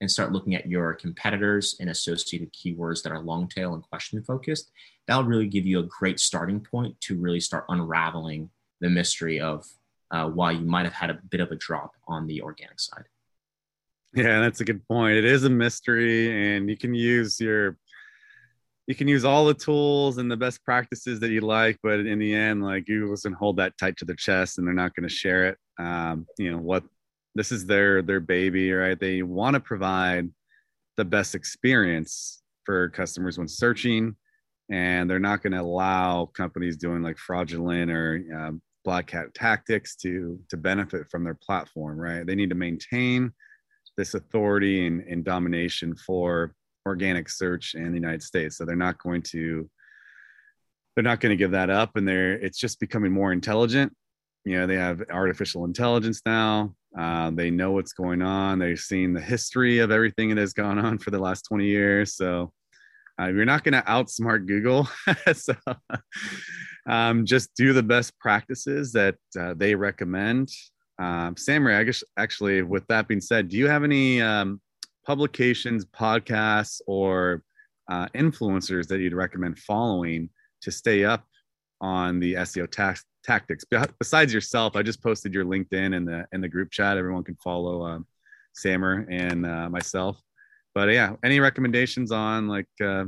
and 0.00 0.10
start 0.10 0.32
looking 0.32 0.54
at 0.54 0.66
your 0.66 0.94
competitors 0.94 1.76
and 1.80 1.90
associated 1.90 2.52
keywords 2.52 3.02
that 3.02 3.12
are 3.12 3.20
long 3.20 3.48
tail 3.48 3.74
and 3.74 3.82
question 3.82 4.22
focused, 4.22 4.70
that'll 5.06 5.24
really 5.24 5.46
give 5.46 5.66
you 5.66 5.80
a 5.80 5.84
great 5.84 6.20
starting 6.20 6.60
point 6.60 7.00
to 7.00 7.18
really 7.18 7.40
start 7.40 7.64
unraveling 7.68 8.50
the 8.80 8.88
mystery 8.88 9.40
of 9.40 9.66
uh, 10.10 10.28
why 10.28 10.52
you 10.52 10.64
might 10.64 10.84
have 10.84 10.94
had 10.94 11.10
a 11.10 11.18
bit 11.30 11.40
of 11.40 11.50
a 11.50 11.56
drop 11.56 11.92
on 12.06 12.26
the 12.26 12.40
organic 12.40 12.80
side. 12.80 13.04
Yeah, 14.14 14.40
that's 14.40 14.60
a 14.60 14.64
good 14.64 14.86
point. 14.88 15.16
It 15.16 15.24
is 15.24 15.44
a 15.44 15.50
mystery, 15.50 16.56
and 16.56 16.70
you 16.70 16.76
can 16.76 16.94
use 16.94 17.38
your 17.40 17.76
you 18.86 18.94
can 18.94 19.06
use 19.06 19.22
all 19.22 19.44
the 19.44 19.52
tools 19.52 20.16
and 20.16 20.30
the 20.30 20.36
best 20.36 20.64
practices 20.64 21.20
that 21.20 21.28
you 21.28 21.42
like, 21.42 21.78
but 21.82 22.00
in 22.00 22.18
the 22.18 22.34
end, 22.34 22.64
like 22.64 22.86
Google 22.86 23.10
doesn't 23.10 23.34
hold 23.34 23.58
that 23.58 23.76
tight 23.76 23.98
to 23.98 24.06
their 24.06 24.16
chest, 24.16 24.56
and 24.56 24.66
they're 24.66 24.74
not 24.74 24.94
going 24.94 25.06
to 25.06 25.14
share 25.14 25.48
it. 25.48 25.58
Um, 25.78 26.26
you 26.38 26.50
know 26.50 26.58
what 26.58 26.84
this 27.38 27.52
is 27.52 27.64
their 27.64 28.02
their 28.02 28.18
baby 28.18 28.72
right? 28.72 28.98
They 28.98 29.22
want 29.22 29.54
to 29.54 29.60
provide 29.60 30.28
the 30.96 31.04
best 31.04 31.36
experience 31.36 32.42
for 32.64 32.88
customers 32.88 33.38
when 33.38 33.46
searching 33.46 34.16
and 34.70 35.08
they're 35.08 35.20
not 35.20 35.42
going 35.42 35.52
to 35.52 35.60
allow 35.60 36.26
companies 36.26 36.76
doing 36.76 37.00
like 37.00 37.16
fraudulent 37.16 37.92
or 37.92 38.24
um, 38.36 38.60
black 38.84 39.08
hat 39.10 39.32
tactics 39.34 39.94
to 39.96 40.40
to 40.48 40.56
benefit 40.56 41.08
from 41.12 41.22
their 41.22 41.38
platform 41.40 41.96
right? 41.96 42.26
They 42.26 42.34
need 42.34 42.50
to 42.50 42.56
maintain 42.56 43.32
this 43.96 44.14
authority 44.14 44.88
and, 44.88 45.02
and 45.02 45.24
domination 45.24 45.94
for 45.94 46.54
organic 46.86 47.28
search 47.28 47.76
in 47.76 47.92
the 47.92 48.00
united 48.00 48.24
states. 48.24 48.56
So 48.56 48.64
they're 48.64 48.74
not 48.74 48.98
going 48.98 49.22
to 49.30 49.70
they're 50.96 51.04
not 51.04 51.20
going 51.20 51.30
to 51.30 51.36
give 51.36 51.52
that 51.52 51.70
up 51.70 51.94
and 51.94 52.08
they're 52.08 52.32
it's 52.32 52.58
just 52.58 52.80
becoming 52.80 53.12
more 53.12 53.30
intelligent. 53.30 53.94
You 54.44 54.58
know 54.58 54.66
they 54.66 54.74
have 54.74 55.04
artificial 55.12 55.64
intelligence 55.64 56.22
now 56.26 56.74
uh, 56.98 57.30
they 57.30 57.50
know 57.50 57.70
what's 57.72 57.92
going 57.92 58.22
on. 58.22 58.58
They've 58.58 58.78
seen 58.78 59.12
the 59.12 59.20
history 59.20 59.78
of 59.78 59.92
everything 59.92 60.30
that 60.30 60.38
has 60.38 60.52
gone 60.52 60.78
on 60.78 60.98
for 60.98 61.10
the 61.10 61.18
last 61.18 61.42
20 61.42 61.64
years. 61.64 62.16
So 62.16 62.52
uh, 63.20 63.26
you're 63.26 63.44
not 63.44 63.62
going 63.62 63.74
to 63.74 63.88
outsmart 63.88 64.46
Google. 64.46 64.88
so 65.32 65.54
um, 66.88 67.24
just 67.24 67.54
do 67.54 67.72
the 67.72 67.82
best 67.84 68.18
practices 68.18 68.92
that 68.92 69.14
uh, 69.38 69.54
they 69.56 69.76
recommend. 69.76 70.50
Um, 71.00 71.36
I 71.48 71.84
guess, 71.84 72.02
actually, 72.16 72.62
with 72.62 72.84
that 72.88 73.06
being 73.06 73.20
said, 73.20 73.48
do 73.48 73.56
you 73.56 73.68
have 73.68 73.84
any 73.84 74.20
um, 74.20 74.60
publications, 75.06 75.84
podcasts, 75.84 76.80
or 76.88 77.44
uh, 77.88 78.08
influencers 78.16 78.88
that 78.88 78.98
you'd 78.98 79.14
recommend 79.14 79.58
following 79.60 80.30
to 80.62 80.72
stay 80.72 81.04
up 81.04 81.24
on 81.80 82.18
the 82.18 82.34
SEO 82.34 82.68
tax 82.68 83.04
tactics. 83.28 83.64
Besides 83.98 84.32
yourself 84.32 84.74
i 84.74 84.82
just 84.82 85.02
posted 85.02 85.34
your 85.34 85.44
linkedin 85.44 85.94
in 85.94 86.04
the 86.04 86.26
in 86.32 86.40
the 86.40 86.48
group 86.48 86.70
chat. 86.70 86.96
Everyone 86.96 87.22
can 87.22 87.36
follow 87.36 87.84
um, 87.84 88.06
samer 88.54 89.06
and 89.10 89.44
uh, 89.44 89.68
myself. 89.68 90.20
But 90.74 90.88
yeah 90.88 91.16
any 91.22 91.38
recommendations 91.38 92.10
on 92.10 92.48
like 92.48 92.68
uh, 92.82 93.04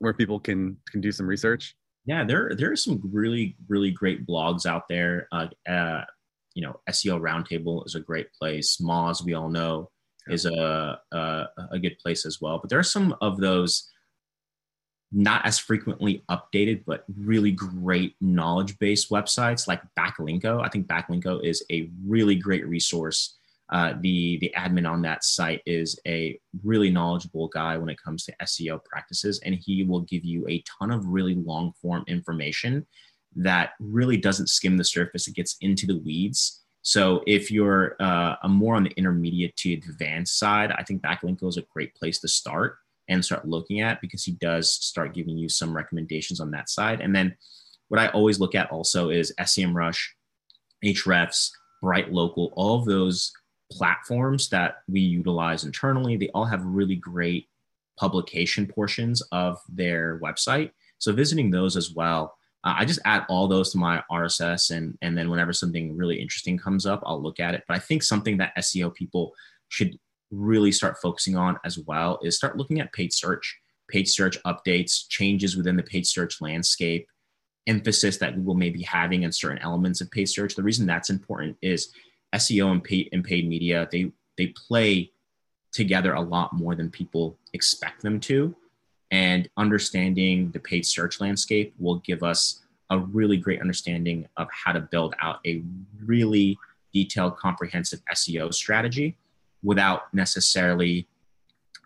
where 0.00 0.12
people 0.12 0.40
can 0.40 0.76
can 0.90 1.00
do 1.00 1.12
some 1.12 1.26
research? 1.26 1.76
Yeah 2.04 2.24
there 2.24 2.52
there 2.58 2.72
are 2.72 2.76
some 2.76 3.00
really 3.04 3.56
really 3.68 3.92
great 3.92 4.26
blogs 4.26 4.66
out 4.66 4.88
there. 4.88 5.28
Uh, 5.30 5.48
uh 5.68 6.02
you 6.54 6.62
know 6.64 6.74
seo 6.90 7.20
roundtable 7.20 7.86
is 7.86 7.94
a 7.94 8.00
great 8.00 8.32
place. 8.32 8.78
Moz 8.82 9.24
we 9.24 9.34
all 9.34 9.48
know 9.48 9.90
is 10.28 10.44
a, 10.46 10.98
a 11.12 11.46
a 11.70 11.78
good 11.78 11.96
place 12.00 12.26
as 12.26 12.40
well. 12.40 12.58
But 12.58 12.70
there 12.70 12.80
are 12.80 12.94
some 12.96 13.14
of 13.20 13.38
those 13.38 13.88
not 15.10 15.44
as 15.46 15.58
frequently 15.58 16.22
updated, 16.30 16.84
but 16.86 17.04
really 17.16 17.50
great 17.50 18.14
knowledge 18.20 18.78
based 18.78 19.10
websites 19.10 19.66
like 19.66 19.82
Backlinko. 19.98 20.64
I 20.64 20.68
think 20.68 20.86
Backlinko 20.86 21.44
is 21.44 21.64
a 21.70 21.90
really 22.06 22.34
great 22.34 22.66
resource. 22.66 23.36
Uh, 23.70 23.94
the 24.00 24.38
the 24.38 24.52
admin 24.56 24.90
on 24.90 25.02
that 25.02 25.24
site 25.24 25.60
is 25.66 25.98
a 26.06 26.38
really 26.64 26.90
knowledgeable 26.90 27.48
guy 27.48 27.76
when 27.76 27.90
it 27.90 28.00
comes 28.02 28.24
to 28.24 28.34
SEO 28.42 28.82
practices, 28.84 29.40
and 29.44 29.54
he 29.54 29.82
will 29.82 30.00
give 30.00 30.24
you 30.24 30.46
a 30.48 30.62
ton 30.78 30.90
of 30.90 31.06
really 31.06 31.34
long 31.34 31.72
form 31.80 32.04
information 32.06 32.86
that 33.36 33.70
really 33.78 34.16
doesn't 34.16 34.48
skim 34.48 34.76
the 34.76 34.84
surface. 34.84 35.28
It 35.28 35.34
gets 35.34 35.56
into 35.60 35.86
the 35.86 35.98
weeds. 35.98 36.62
So 36.82 37.22
if 37.26 37.50
you're 37.50 37.96
uh, 38.00 38.36
a 38.42 38.48
more 38.48 38.74
on 38.74 38.84
the 38.84 38.90
intermediate 38.90 39.56
to 39.56 39.74
advanced 39.74 40.38
side, 40.38 40.72
I 40.72 40.82
think 40.82 41.02
Backlinko 41.02 41.48
is 41.48 41.58
a 41.58 41.62
great 41.72 41.94
place 41.94 42.20
to 42.20 42.28
start 42.28 42.78
and 43.08 43.24
start 43.24 43.46
looking 43.46 43.80
at 43.80 44.00
because 44.00 44.24
he 44.24 44.32
does 44.32 44.70
start 44.70 45.14
giving 45.14 45.36
you 45.36 45.48
some 45.48 45.74
recommendations 45.74 46.40
on 46.40 46.50
that 46.50 46.68
side. 46.68 47.00
And 47.00 47.14
then 47.14 47.36
what 47.88 48.00
I 48.00 48.08
always 48.08 48.38
look 48.38 48.54
at 48.54 48.70
also 48.70 49.10
is 49.10 49.32
SEMrush, 49.40 49.98
Ahrefs, 50.84 51.50
Bright 51.82 52.12
Local, 52.12 52.52
all 52.54 52.78
of 52.78 52.84
those 52.84 53.32
platforms 53.70 54.48
that 54.50 54.78
we 54.88 55.00
utilize 55.00 55.64
internally, 55.64 56.16
they 56.16 56.28
all 56.34 56.44
have 56.44 56.64
really 56.64 56.96
great 56.96 57.48
publication 57.98 58.66
portions 58.66 59.22
of 59.32 59.60
their 59.68 60.20
website. 60.20 60.70
So 60.98 61.12
visiting 61.12 61.50
those 61.50 61.76
as 61.76 61.92
well. 61.92 62.36
Uh, 62.64 62.74
I 62.78 62.84
just 62.84 63.00
add 63.04 63.24
all 63.28 63.46
those 63.46 63.70
to 63.72 63.78
my 63.78 64.02
RSS, 64.10 64.76
and 64.76 64.98
and 65.00 65.16
then 65.16 65.30
whenever 65.30 65.52
something 65.52 65.96
really 65.96 66.20
interesting 66.20 66.58
comes 66.58 66.86
up, 66.86 67.02
I'll 67.06 67.22
look 67.22 67.38
at 67.38 67.54
it. 67.54 67.62
But 67.68 67.76
I 67.76 67.80
think 67.80 68.02
something 68.02 68.36
that 68.38 68.56
SEO 68.56 68.92
people 68.94 69.32
should 69.68 69.98
really 70.30 70.72
start 70.72 70.98
focusing 71.00 71.36
on 71.36 71.58
as 71.64 71.78
well 71.78 72.18
is 72.22 72.36
start 72.36 72.56
looking 72.56 72.80
at 72.80 72.92
paid 72.92 73.12
search, 73.12 73.58
paid 73.88 74.06
search 74.08 74.42
updates, 74.44 75.08
changes 75.08 75.56
within 75.56 75.76
the 75.76 75.82
paid 75.82 76.06
search 76.06 76.40
landscape. 76.40 77.06
emphasis 77.66 78.16
that 78.16 78.34
Google 78.34 78.54
may 78.54 78.70
be 78.70 78.82
having 78.82 79.24
in 79.24 79.32
certain 79.32 79.58
elements 79.58 80.00
of 80.00 80.10
paid 80.10 80.26
search. 80.26 80.54
The 80.54 80.62
reason 80.62 80.86
that's 80.86 81.10
important 81.10 81.56
is 81.60 81.92
SEO 82.34 82.72
and 82.72 82.82
paid 82.82 83.10
and 83.12 83.22
paid 83.22 83.48
media 83.48 83.88
they 83.92 84.10
they 84.38 84.48
play 84.48 85.10
together 85.72 86.14
a 86.14 86.20
lot 86.20 86.52
more 86.54 86.74
than 86.74 86.90
people 86.90 87.36
expect 87.52 88.02
them 88.02 88.20
to. 88.20 88.54
And 89.10 89.48
understanding 89.56 90.50
the 90.50 90.60
paid 90.60 90.86
search 90.86 91.20
landscape 91.20 91.74
will 91.78 91.96
give 91.96 92.22
us 92.22 92.60
a 92.90 92.98
really 92.98 93.36
great 93.36 93.60
understanding 93.60 94.26
of 94.36 94.48
how 94.50 94.72
to 94.72 94.80
build 94.80 95.14
out 95.20 95.40
a 95.46 95.62
really 96.04 96.58
detailed, 96.92 97.36
comprehensive 97.36 98.00
SEO 98.14 98.52
strategy 98.52 99.16
without 99.62 100.12
necessarily 100.14 101.08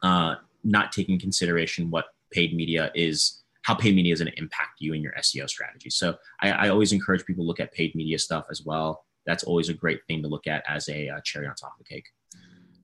uh, 0.03 0.37
not 0.65 0.93
taking 0.93 1.19
consideration 1.19 1.91
what 1.91 2.07
paid 2.31 2.55
media 2.55 2.91
is 2.95 3.43
how 3.63 3.75
paid 3.75 3.95
media 3.95 4.13
is 4.13 4.21
going 4.21 4.33
to 4.33 4.39
impact 4.39 4.81
you 4.81 4.93
and 4.93 5.03
your 5.03 5.13
SEO 5.13 5.49
strategy. 5.49 5.89
So 5.89 6.17
I, 6.41 6.51
I, 6.51 6.69
always 6.69 6.93
encourage 6.93 7.25
people 7.25 7.45
to 7.45 7.47
look 7.47 7.61
at 7.61 7.73
paid 7.73 7.95
media 7.95 8.19
stuff 8.19 8.47
as 8.51 8.65
well. 8.65 9.05
That's 9.25 9.45
always 9.45 9.69
a 9.69 9.75
great 9.75 10.01
thing 10.09 10.21
to 10.23 10.29
look 10.29 10.49
at 10.49 10.65
as 10.69 10.89
a 10.89 11.09
uh, 11.09 11.21
cherry 11.23 11.47
on 11.47 11.55
top 11.55 11.75
of 11.79 11.79
the 11.79 11.85
cake. 11.85 12.07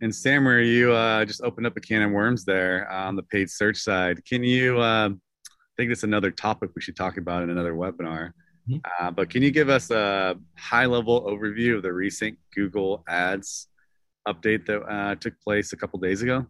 And 0.00 0.14
Samer, 0.14 0.60
you 0.60 0.92
uh, 0.92 1.24
just 1.24 1.42
opened 1.42 1.66
up 1.66 1.76
a 1.76 1.80
can 1.80 2.02
of 2.02 2.12
worms 2.12 2.44
there 2.44 2.88
on 2.90 3.16
the 3.16 3.24
paid 3.24 3.50
search 3.50 3.78
side. 3.78 4.24
Can 4.24 4.44
you? 4.44 4.80
Uh, 4.80 5.08
I 5.08 5.82
think 5.82 5.90
it's 5.90 6.04
another 6.04 6.30
topic 6.30 6.70
we 6.76 6.82
should 6.82 6.96
talk 6.96 7.16
about 7.16 7.42
in 7.42 7.50
another 7.50 7.74
webinar. 7.74 8.32
Mm-hmm. 8.68 8.76
Uh, 9.00 9.10
but 9.10 9.30
can 9.30 9.42
you 9.42 9.50
give 9.50 9.68
us 9.68 9.90
a 9.90 10.36
high-level 10.56 11.22
overview 11.22 11.76
of 11.76 11.82
the 11.82 11.92
recent 11.92 12.38
Google 12.54 13.04
Ads 13.08 13.68
update 14.32 14.66
that 14.66 14.80
uh, 14.82 15.14
took 15.16 15.40
place 15.40 15.72
a 15.72 15.76
couple 15.76 15.98
days 15.98 16.22
ago? 16.22 16.46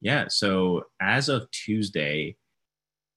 Yeah. 0.00 0.26
So 0.28 0.84
as 1.00 1.28
of 1.28 1.50
Tuesday, 1.50 2.36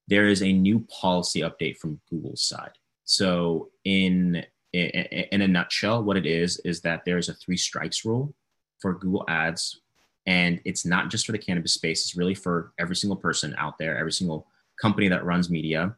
there 0.08 0.26
is 0.26 0.42
a 0.42 0.52
new 0.52 0.80
policy 1.00 1.40
update 1.40 1.76
from 1.76 2.00
Google's 2.10 2.42
side. 2.42 2.72
So 3.04 3.70
in 3.84 4.44
in 4.72 5.40
a 5.40 5.48
nutshell, 5.48 6.02
what 6.02 6.16
it 6.16 6.26
is 6.26 6.58
is 6.64 6.82
that 6.82 7.02
there's 7.06 7.28
a 7.28 7.34
three 7.34 7.56
strikes 7.56 8.04
rule 8.04 8.34
for 8.80 8.94
Google 8.94 9.24
Ads, 9.28 9.80
and 10.26 10.60
it's 10.64 10.84
not 10.84 11.10
just 11.10 11.24
for 11.24 11.32
the 11.32 11.38
cannabis 11.38 11.72
space. 11.72 12.02
It's 12.02 12.16
really 12.16 12.34
for 12.34 12.72
every 12.78 12.96
single 12.96 13.16
person 13.16 13.54
out 13.58 13.78
there, 13.78 13.96
every 13.96 14.12
single 14.12 14.46
company 14.80 15.08
that 15.08 15.24
runs 15.24 15.48
media. 15.48 15.96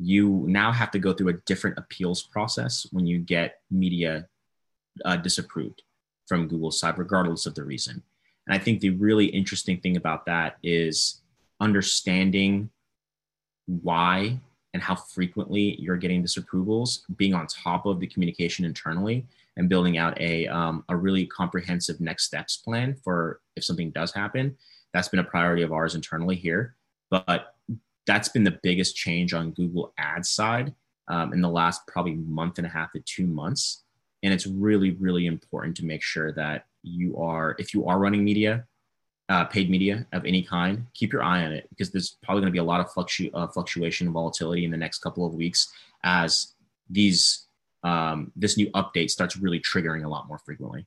You 0.00 0.44
now 0.48 0.72
have 0.72 0.90
to 0.92 0.98
go 0.98 1.12
through 1.12 1.28
a 1.28 1.40
different 1.46 1.78
appeals 1.78 2.22
process 2.22 2.86
when 2.92 3.06
you 3.06 3.18
get 3.18 3.60
media 3.70 4.28
uh, 5.04 5.16
disapproved 5.16 5.82
from 6.28 6.46
Google's 6.48 6.78
side, 6.78 6.98
regardless 6.98 7.46
of 7.46 7.54
the 7.54 7.64
reason. 7.64 8.02
And 8.46 8.54
I 8.54 8.58
think 8.58 8.80
the 8.80 8.90
really 8.90 9.26
interesting 9.26 9.80
thing 9.80 9.96
about 9.96 10.26
that 10.26 10.56
is 10.62 11.20
understanding 11.60 12.70
why 13.66 14.38
and 14.74 14.82
how 14.82 14.94
frequently 14.94 15.76
you're 15.80 15.96
getting 15.96 16.22
disapprovals, 16.22 17.00
being 17.16 17.34
on 17.34 17.46
top 17.46 17.86
of 17.86 18.00
the 18.00 18.06
communication 18.06 18.64
internally, 18.64 19.26
and 19.56 19.68
building 19.68 19.98
out 19.98 20.18
a, 20.20 20.46
um, 20.46 20.84
a 20.88 20.96
really 20.96 21.26
comprehensive 21.26 22.00
next 22.00 22.24
steps 22.24 22.58
plan 22.58 22.94
for 23.02 23.40
if 23.56 23.64
something 23.64 23.90
does 23.90 24.12
happen. 24.12 24.56
That's 24.92 25.08
been 25.08 25.20
a 25.20 25.24
priority 25.24 25.62
of 25.62 25.72
ours 25.72 25.94
internally 25.94 26.36
here. 26.36 26.76
But 27.10 27.54
that's 28.06 28.28
been 28.28 28.44
the 28.44 28.58
biggest 28.62 28.96
change 28.96 29.34
on 29.34 29.50
Google 29.52 29.92
Ads 29.98 30.28
side 30.28 30.74
um, 31.08 31.32
in 31.32 31.40
the 31.40 31.48
last 31.48 31.86
probably 31.86 32.14
month 32.14 32.58
and 32.58 32.66
a 32.66 32.70
half 32.70 32.92
to 32.92 33.00
two 33.00 33.26
months. 33.26 33.82
And 34.22 34.32
it's 34.34 34.46
really, 34.46 34.92
really 34.92 35.26
important 35.26 35.76
to 35.76 35.84
make 35.84 36.02
sure 36.02 36.32
that 36.32 36.66
you 36.82 37.16
are, 37.18 37.54
if 37.58 37.72
you 37.72 37.86
are 37.86 37.98
running 37.98 38.24
media, 38.24 38.64
uh, 39.28 39.44
paid 39.44 39.70
media 39.70 40.06
of 40.12 40.24
any 40.24 40.42
kind, 40.42 40.86
keep 40.94 41.12
your 41.12 41.22
eye 41.22 41.44
on 41.44 41.52
it 41.52 41.68
because 41.70 41.90
there's 41.90 42.16
probably 42.22 42.40
going 42.40 42.50
to 42.50 42.52
be 42.52 42.58
a 42.58 42.64
lot 42.64 42.80
of 42.80 42.88
fluctu- 42.88 43.30
uh, 43.34 43.46
fluctuation 43.46 44.06
and 44.06 44.14
volatility 44.14 44.64
in 44.64 44.70
the 44.70 44.76
next 44.76 44.98
couple 45.00 45.26
of 45.26 45.34
weeks 45.34 45.72
as 46.02 46.54
these 46.88 47.46
um, 47.84 48.32
this 48.34 48.56
new 48.56 48.68
update 48.72 49.10
starts 49.10 49.36
really 49.36 49.60
triggering 49.60 50.04
a 50.04 50.08
lot 50.08 50.26
more 50.26 50.38
frequently. 50.38 50.86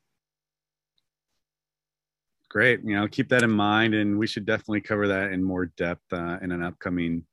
Great, 2.50 2.82
you 2.84 2.96
know, 2.96 3.08
keep 3.08 3.30
that 3.30 3.44
in 3.44 3.52
mind, 3.52 3.94
and 3.94 4.20
we 4.20 4.28
should 4.28 4.46
definitely 4.46 4.82
cover 4.82 5.08
that 5.08 5.32
in 5.32 5.42
more 5.42 5.68
depth 5.68 6.12
uh, 6.12 6.38
in 6.42 6.52
an 6.52 6.62
upcoming 6.62 7.24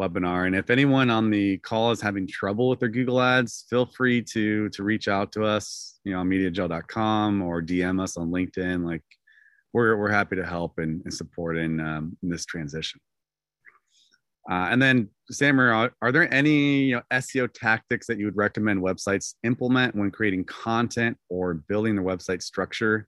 webinar. 0.00 0.46
And 0.46 0.56
if 0.56 0.70
anyone 0.70 1.10
on 1.10 1.30
the 1.30 1.58
call 1.58 1.90
is 1.90 2.00
having 2.00 2.26
trouble 2.26 2.68
with 2.68 2.80
their 2.80 2.88
Google 2.88 3.20
Ads, 3.20 3.66
feel 3.68 3.86
free 3.86 4.22
to 4.22 4.68
to 4.70 4.82
reach 4.82 5.08
out 5.08 5.32
to 5.32 5.44
us, 5.44 6.00
you 6.04 6.12
know, 6.12 6.20
on 6.20 6.28
MediaJel.com 6.28 7.42
or 7.42 7.62
DM 7.62 8.02
us 8.02 8.16
on 8.16 8.30
LinkedIn. 8.30 8.84
Like 8.84 9.02
we're 9.72 9.96
we're 9.96 10.10
happy 10.10 10.36
to 10.36 10.46
help 10.46 10.78
and, 10.78 11.02
and 11.04 11.12
support 11.12 11.56
in, 11.56 11.80
um, 11.80 12.16
in 12.22 12.30
this 12.30 12.44
transition. 12.44 13.00
Uh, 14.50 14.68
and 14.70 14.80
then, 14.80 15.08
Samer, 15.30 15.70
are, 15.70 15.92
are, 16.00 16.10
there 16.10 16.32
any 16.32 16.84
you 16.84 16.96
know, 16.96 17.02
SEO 17.12 17.48
tactics 17.52 18.06
that 18.06 18.18
you 18.18 18.24
would 18.24 18.36
recommend 18.36 18.80
websites 18.80 19.34
implement 19.44 19.94
when 19.94 20.10
creating 20.10 20.44
content 20.44 21.16
or 21.28 21.54
building 21.54 21.94
their 21.94 22.04
website 22.04 22.42
structure 22.42 23.06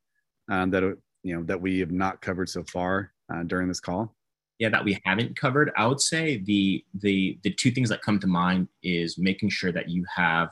um, 0.51 0.71
that 0.71 0.83
you 1.23 1.35
know 1.35 1.43
that 1.45 1.61
we 1.61 1.79
have 1.81 1.91
not 1.91 2.21
covered 2.21 2.49
so 2.49 2.63
far 2.65 3.13
uh, 3.33 3.43
during 3.45 3.67
this 3.67 3.81
call? 3.81 4.15
Yeah, 4.63 4.69
that 4.69 4.85
we 4.85 4.97
haven't 5.05 5.35
covered. 5.35 5.73
I 5.77 5.89
would 5.89 6.01
say 6.01 6.39
the 6.39 6.85
the 6.95 7.37
the 7.43 7.51
two 7.51 7.73
things 7.73 7.89
that 7.89 8.01
come 8.01 8.21
to 8.21 8.29
mind 8.29 8.69
is 8.85 9.19
making 9.19 9.49
sure 9.49 9.73
that 9.73 9.89
you 9.89 10.05
have 10.15 10.51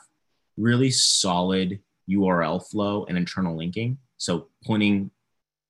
really 0.56 0.90
solid 0.90 1.78
URL 2.08 2.60
flow 2.68 3.04
and 3.08 3.16
internal 3.16 3.56
linking. 3.56 3.98
So 4.16 4.48
pointing 4.66 5.12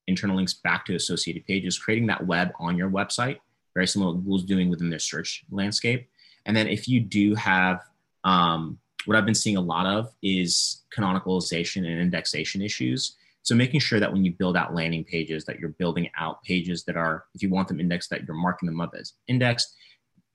internal 0.07 0.37
links 0.37 0.55
back 0.55 0.87
to 0.87 0.95
associated 0.95 1.45
pages, 1.45 1.79
creating 1.79 2.07
that 2.07 2.27
web 2.27 2.53
on 2.59 2.79
your 2.79 2.89
website, 2.89 3.41
very 3.75 3.87
similar 3.87 4.13
to 4.13 4.17
what 4.17 4.25
Google's 4.25 4.45
doing 4.45 4.71
within 4.71 4.89
their 4.89 4.99
search 4.99 5.45
landscape. 5.51 6.09
And 6.47 6.57
then 6.57 6.67
if 6.67 6.89
you 6.89 6.99
do 6.99 7.35
have 7.35 7.83
um, 8.25 8.79
what 9.05 9.19
I've 9.19 9.27
been 9.27 9.35
seeing 9.35 9.59
a 9.59 9.61
lot 9.61 9.85
of 9.85 10.15
is 10.23 10.85
canonicalization 10.97 11.87
and 11.87 12.01
indexation 12.01 12.63
issues. 12.63 13.17
So 13.43 13.55
making 13.55 13.81
sure 13.81 14.01
that 14.01 14.13
when 14.13 14.25
you 14.25 14.33
build 14.33 14.57
out 14.57 14.75
landing 14.75 15.05
pages, 15.05 15.45
that 15.47 15.59
you're 15.59 15.71
building 15.71 16.11
out 16.19 16.43
pages 16.43 16.85
that 16.85 16.97
are, 16.97 17.25
if 17.35 17.43
you 17.43 17.49
want 17.49 17.69
them 17.69 17.81
indexed, 17.81 18.11
that 18.11 18.27
you're 18.27 18.37
marking 18.37 18.67
them 18.67 18.81
up 18.81 18.95
as 18.99 19.15
indexed. 19.29 19.75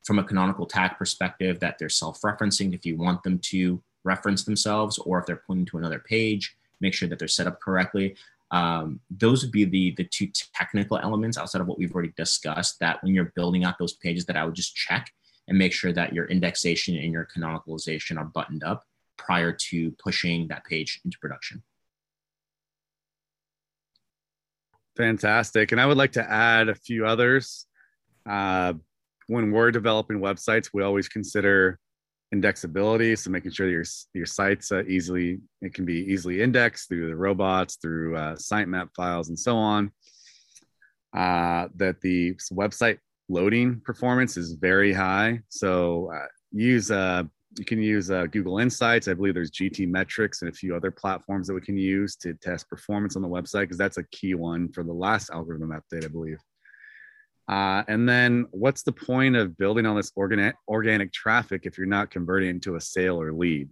From 0.06 0.20
a 0.20 0.24
canonical 0.24 0.66
tag 0.66 0.98
perspective, 0.98 1.60
that 1.60 1.78
they're 1.78 1.90
self-referencing 1.90 2.74
if 2.74 2.86
you 2.86 2.98
want 2.98 3.24
them 3.24 3.40
to 3.40 3.82
reference 4.04 4.44
themselves, 4.44 4.98
or 5.00 5.20
if 5.20 5.26
they're 5.26 5.42
pointing 5.48 5.66
to 5.68 5.78
another 5.78 6.00
page, 6.00 6.56
make 6.82 6.94
sure 6.94 7.08
that 7.08 7.20
they're 7.20 7.28
set 7.28 7.48
up 7.48 7.60
correctly. 7.60 8.16
Um, 8.52 9.00
those 9.10 9.44
would 9.44 9.52
be 9.52 9.66
the 9.66 9.92
the 9.98 10.04
two 10.04 10.30
technical 10.54 10.98
elements 10.98 11.38
outside 11.38 11.62
of 11.62 11.68
what 11.68 11.80
we've 11.80 11.94
already 11.94 12.14
discussed 12.16 12.80
that 12.80 13.04
when 13.04 13.16
you're 13.16 13.34
building 13.36 13.64
out 13.64 13.80
those 13.80 13.94
pages 13.94 14.26
that 14.28 14.38
i 14.38 14.46
would 14.46 14.54
just 14.54 14.76
check 14.76 15.12
and 15.48 15.58
make 15.58 15.74
sure 15.74 15.92
that 15.92 16.14
your 16.14 16.26
indexation 16.26 16.96
and 16.96 17.12
your 17.12 17.28
canonicalization 17.36 18.18
are 18.18 18.26
buttoned 18.26 18.64
up 18.64 18.84
prior 19.18 19.52
to 19.52 19.92
pushing 19.92 20.48
that 20.48 20.64
page 20.66 21.02
into 21.04 21.18
production 21.20 21.64
fantastic. 24.96 25.72
And 25.72 25.82
i 25.82 25.86
would 25.86 25.98
like 25.98 26.14
to 26.14 26.32
add 26.32 26.70
a 26.70 26.76
few 26.76 27.06
others. 27.06 27.66
Uh, 28.30 28.74
when 29.28 29.52
we're 29.52 29.72
developing 29.72 30.20
websites 30.20 30.70
we 30.74 30.84
always 30.84 31.08
consider 31.08 31.80
indexability 32.34 33.18
so 33.18 33.30
making 33.30 33.52
sure 33.52 33.70
your 33.70 33.84
your 34.14 34.26
sites 34.26 34.72
uh, 34.72 34.84
easily 34.88 35.40
it 35.62 35.74
can 35.74 35.86
be 35.86 36.00
easily 36.12 36.42
indexed 36.42 36.90
through 36.90 37.08
the 37.08 37.16
robots 37.16 37.76
through 37.76 38.16
uh, 38.16 38.36
sitemap 38.36 38.90
files 38.96 39.30
and 39.30 39.40
so 39.40 39.56
on. 39.56 39.92
Uh, 41.16 41.70
that 41.76 42.02
the 42.02 42.34
website 42.52 42.98
loading 43.30 43.80
performance 43.86 44.38
is 44.38 44.54
very 44.54 44.92
high. 44.92 45.40
So 45.50 46.12
uh, 46.14 46.28
use 46.52 46.92
uh, 46.92 47.24
you 47.58 47.66
can 47.66 47.82
use 47.82 48.12
uh, 48.12 48.26
google 48.28 48.60
insights 48.60 49.08
i 49.08 49.14
believe 49.14 49.34
there's 49.34 49.52
GTmetrix 49.52 50.42
and 50.42 50.50
a 50.50 50.54
few 50.54 50.76
other 50.76 50.92
platforms 50.92 51.48
that 51.48 51.54
we 51.54 51.62
can 51.62 51.78
use 51.78 52.16
to 52.18 52.34
test 52.36 52.70
performance 52.70 53.16
on 53.16 53.22
the 53.22 53.28
website 53.28 53.62
because 53.62 53.78
that's 53.78 53.98
a 53.98 54.04
key 54.12 54.34
one 54.34 54.72
for 54.72 54.84
the 54.84 54.94
last 54.94 55.30
algorithm 55.30 55.70
update 55.70 56.06
i 56.06 56.08
believe 56.08 56.40
uh, 57.48 57.84
and 57.88 58.10
then 58.10 58.48
what's 58.52 58.84
the 58.84 58.92
point 58.92 59.36
of 59.36 59.58
building 59.58 59.86
all 59.86 59.96
this 59.96 60.12
organic, 60.18 60.56
organic 60.68 61.14
traffic 61.14 61.62
if 61.66 61.78
you're 61.78 61.86
not 61.86 62.10
converting 62.10 62.50
into 62.50 62.76
a 62.76 62.82
sale 62.82 63.22
or 63.22 63.32
lead? 63.32 63.70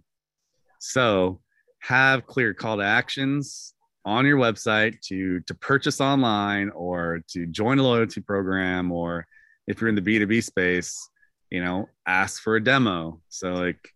So 0.78 1.40
have 1.80 2.26
clear 2.26 2.54
call 2.54 2.76
to 2.76 2.84
actions 2.84 3.74
on 4.04 4.26
your 4.26 4.38
website 4.38 5.00
to, 5.00 5.40
to 5.40 5.54
purchase 5.54 6.00
online 6.00 6.70
or 6.70 7.22
to 7.28 7.46
join 7.46 7.78
a 7.78 7.82
loyalty 7.82 8.20
program, 8.20 8.92
or 8.92 9.26
if 9.66 9.80
you're 9.80 9.88
in 9.88 9.96
the 9.96 10.02
B2B 10.02 10.44
space, 10.44 11.08
you 11.54 11.62
know, 11.62 11.88
ask 12.06 12.42
for 12.42 12.56
a 12.56 12.64
demo. 12.64 13.20
So 13.28 13.52
like 13.52 13.88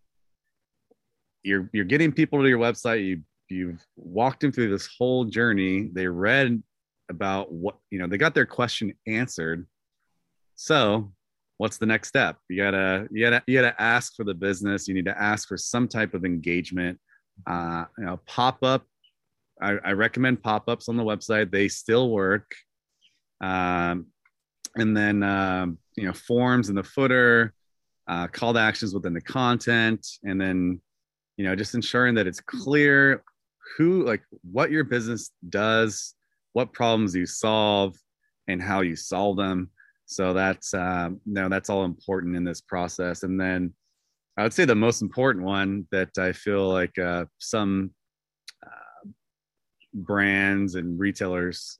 you're, 1.42 1.68
you're 1.72 1.84
getting 1.84 2.12
people 2.12 2.40
to 2.40 2.48
your 2.48 2.58
website, 2.58 3.04
you, 3.04 3.22
you've 3.48 3.84
walked 3.96 4.40
them 4.40 4.52
through 4.52 4.70
this 4.70 4.88
whole 4.98 5.24
journey. 5.24 5.90
They 5.92 6.06
read 6.06 6.62
about 7.10 7.50
what 7.50 7.76
you 7.90 7.98
know 7.98 8.06
they 8.06 8.18
got 8.18 8.34
their 8.34 8.46
question 8.46 8.92
answered. 9.06 9.66
So 10.54 11.10
what's 11.56 11.78
the 11.78 11.86
next 11.86 12.08
step? 12.08 12.36
You 12.48 12.58
gotta 12.58 13.08
you 13.10 13.24
gotta 13.24 13.42
you 13.46 13.60
gotta 13.60 13.80
ask 13.80 14.14
for 14.14 14.24
the 14.24 14.34
business. 14.34 14.86
You 14.86 14.94
need 14.94 15.06
to 15.06 15.20
ask 15.20 15.48
for 15.48 15.56
some 15.56 15.88
type 15.88 16.14
of 16.14 16.24
engagement. 16.24 16.98
Uh, 17.46 17.86
you 17.96 18.04
know 18.04 18.20
pop 18.26 18.62
up 18.62 18.84
I, 19.60 19.76
I 19.84 19.92
recommend 19.92 20.42
pop-ups 20.42 20.88
on 20.88 20.96
the 20.96 21.02
website. 21.02 21.50
They 21.50 21.68
still 21.68 22.10
work. 22.10 22.54
Um, 23.40 24.06
and 24.76 24.96
then 24.96 25.22
um, 25.22 25.78
you 25.98 26.06
know 26.06 26.12
forms 26.12 26.68
in 26.68 26.74
the 26.74 26.82
footer 26.82 27.52
uh, 28.06 28.26
call 28.28 28.54
to 28.54 28.60
actions 28.60 28.94
within 28.94 29.12
the 29.12 29.20
content, 29.20 30.06
and 30.24 30.40
then 30.40 30.80
you 31.36 31.44
know 31.44 31.54
just 31.54 31.74
ensuring 31.74 32.14
that 32.14 32.26
it's 32.26 32.40
clear 32.40 33.22
who 33.76 34.04
like 34.04 34.22
what 34.50 34.70
your 34.70 34.84
business 34.84 35.30
does, 35.48 36.14
what 36.52 36.72
problems 36.72 37.14
you 37.14 37.26
solve, 37.26 37.96
and 38.46 38.62
how 38.62 38.80
you 38.80 38.96
solve 38.96 39.36
them. 39.36 39.70
So 40.06 40.32
that's 40.32 40.72
um, 40.72 41.20
no, 41.26 41.48
that's 41.48 41.68
all 41.68 41.84
important 41.84 42.36
in 42.36 42.44
this 42.44 42.60
process. 42.60 43.24
And 43.24 43.38
then 43.38 43.74
I 44.36 44.42
would 44.44 44.54
say 44.54 44.64
the 44.64 44.74
most 44.74 45.02
important 45.02 45.44
one 45.44 45.86
that 45.90 46.16
I 46.16 46.32
feel 46.32 46.68
like 46.68 46.96
uh, 46.98 47.24
some 47.38 47.90
uh, 48.64 49.08
brands 49.92 50.76
and 50.76 50.98
retailers 50.98 51.76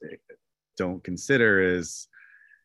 don't 0.77 1.03
consider 1.03 1.61
is 1.77 2.08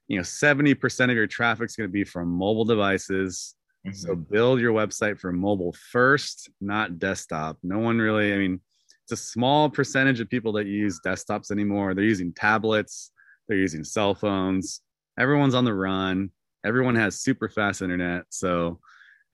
you 0.08 0.16
know 0.16 0.22
70% 0.22 1.04
of 1.04 1.16
your 1.16 1.26
traffic 1.26 1.66
is 1.66 1.76
going 1.76 1.88
to 1.88 1.92
be 1.92 2.04
from 2.04 2.28
mobile 2.28 2.64
devices. 2.64 3.54
Mm-hmm. 3.86 3.96
so 3.96 4.14
build 4.14 4.60
your 4.60 4.72
website 4.72 5.20
for 5.20 5.30
mobile 5.30 5.74
first 5.92 6.48
not 6.58 6.98
desktop. 6.98 7.58
No 7.62 7.78
one 7.78 7.98
really 7.98 8.32
i 8.32 8.38
mean 8.38 8.60
it's 9.02 9.12
a 9.12 9.16
small 9.16 9.68
percentage 9.68 10.20
of 10.20 10.30
people 10.30 10.52
that 10.52 10.66
use 10.66 11.00
desktops 11.04 11.50
anymore. 11.50 11.94
They're 11.94 12.04
using 12.04 12.32
tablets 12.32 13.10
they're 13.46 13.58
using 13.58 13.84
cell 13.84 14.14
phones. 14.14 14.80
Everyone's 15.18 15.54
on 15.54 15.66
the 15.66 15.74
run. 15.74 16.30
Everyone 16.64 16.94
has 16.94 17.20
super 17.20 17.48
fast 17.48 17.82
internet 17.82 18.24
so 18.30 18.80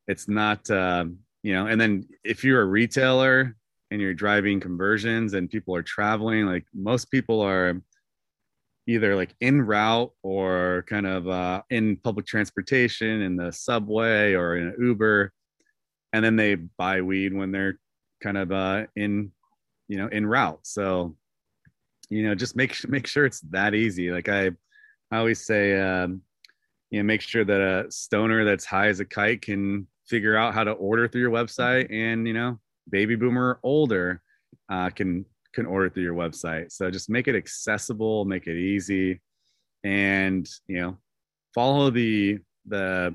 it's 0.08 0.28
not 0.28 0.68
uh, 0.68 1.04
you 1.42 1.54
know 1.54 1.66
and 1.66 1.80
then 1.80 2.08
if 2.24 2.42
you're 2.42 2.62
a 2.62 2.66
retailer 2.66 3.56
and 3.90 4.00
you're 4.00 4.14
driving 4.14 4.60
conversions 4.60 5.34
and 5.34 5.50
people 5.50 5.74
are 5.74 5.82
traveling 5.82 6.46
like 6.46 6.64
most 6.74 7.10
people 7.10 7.40
are 7.40 7.80
either 8.90 9.14
like 9.14 9.34
in 9.40 9.62
route 9.62 10.10
or 10.22 10.84
kind 10.88 11.06
of 11.06 11.28
uh, 11.28 11.62
in 11.70 11.96
public 11.96 12.26
transportation 12.26 13.22
in 13.22 13.36
the 13.36 13.52
subway 13.52 14.34
or 14.34 14.56
in 14.56 14.74
uber. 14.78 15.32
And 16.12 16.24
then 16.24 16.34
they 16.34 16.56
buy 16.56 17.00
weed 17.00 17.32
when 17.32 17.52
they're 17.52 17.78
kind 18.20 18.36
of 18.36 18.50
uh, 18.50 18.86
in 18.96 19.30
you 19.86 19.96
know 19.96 20.08
in 20.08 20.26
route. 20.26 20.60
So 20.62 21.16
you 22.08 22.24
know 22.24 22.34
just 22.34 22.56
make 22.56 22.76
make 22.88 23.06
sure 23.06 23.24
it's 23.24 23.40
that 23.52 23.74
easy. 23.74 24.10
Like 24.10 24.28
i 24.28 24.50
i 25.12 25.18
always 25.18 25.44
say 25.44 25.80
um, 25.80 26.22
you 26.90 26.98
know 26.98 27.04
make 27.04 27.20
sure 27.20 27.44
that 27.44 27.60
a 27.60 27.90
stoner 27.90 28.44
that's 28.44 28.64
high 28.64 28.88
as 28.88 28.98
a 29.00 29.04
kite 29.04 29.42
can 29.42 29.86
figure 30.06 30.36
out 30.36 30.52
how 30.54 30.64
to 30.64 30.72
order 30.72 31.06
through 31.06 31.20
your 31.20 31.30
website 31.30 31.86
and 31.92 32.26
you 32.26 32.34
know 32.34 32.58
baby 32.90 33.14
boomer 33.14 33.60
older 33.62 34.20
uh, 34.68 34.90
can 34.90 35.24
can 35.54 35.66
order 35.66 35.90
through 35.90 36.02
your 36.02 36.14
website. 36.14 36.72
So 36.72 36.90
just 36.90 37.10
make 37.10 37.28
it 37.28 37.34
accessible 37.34 38.24
make 38.24 38.46
it 38.46 38.56
easy 38.56 39.20
and 39.82 40.48
you 40.68 40.80
know 40.80 40.98
follow 41.54 41.90
the 41.90 42.38
the 42.66 43.14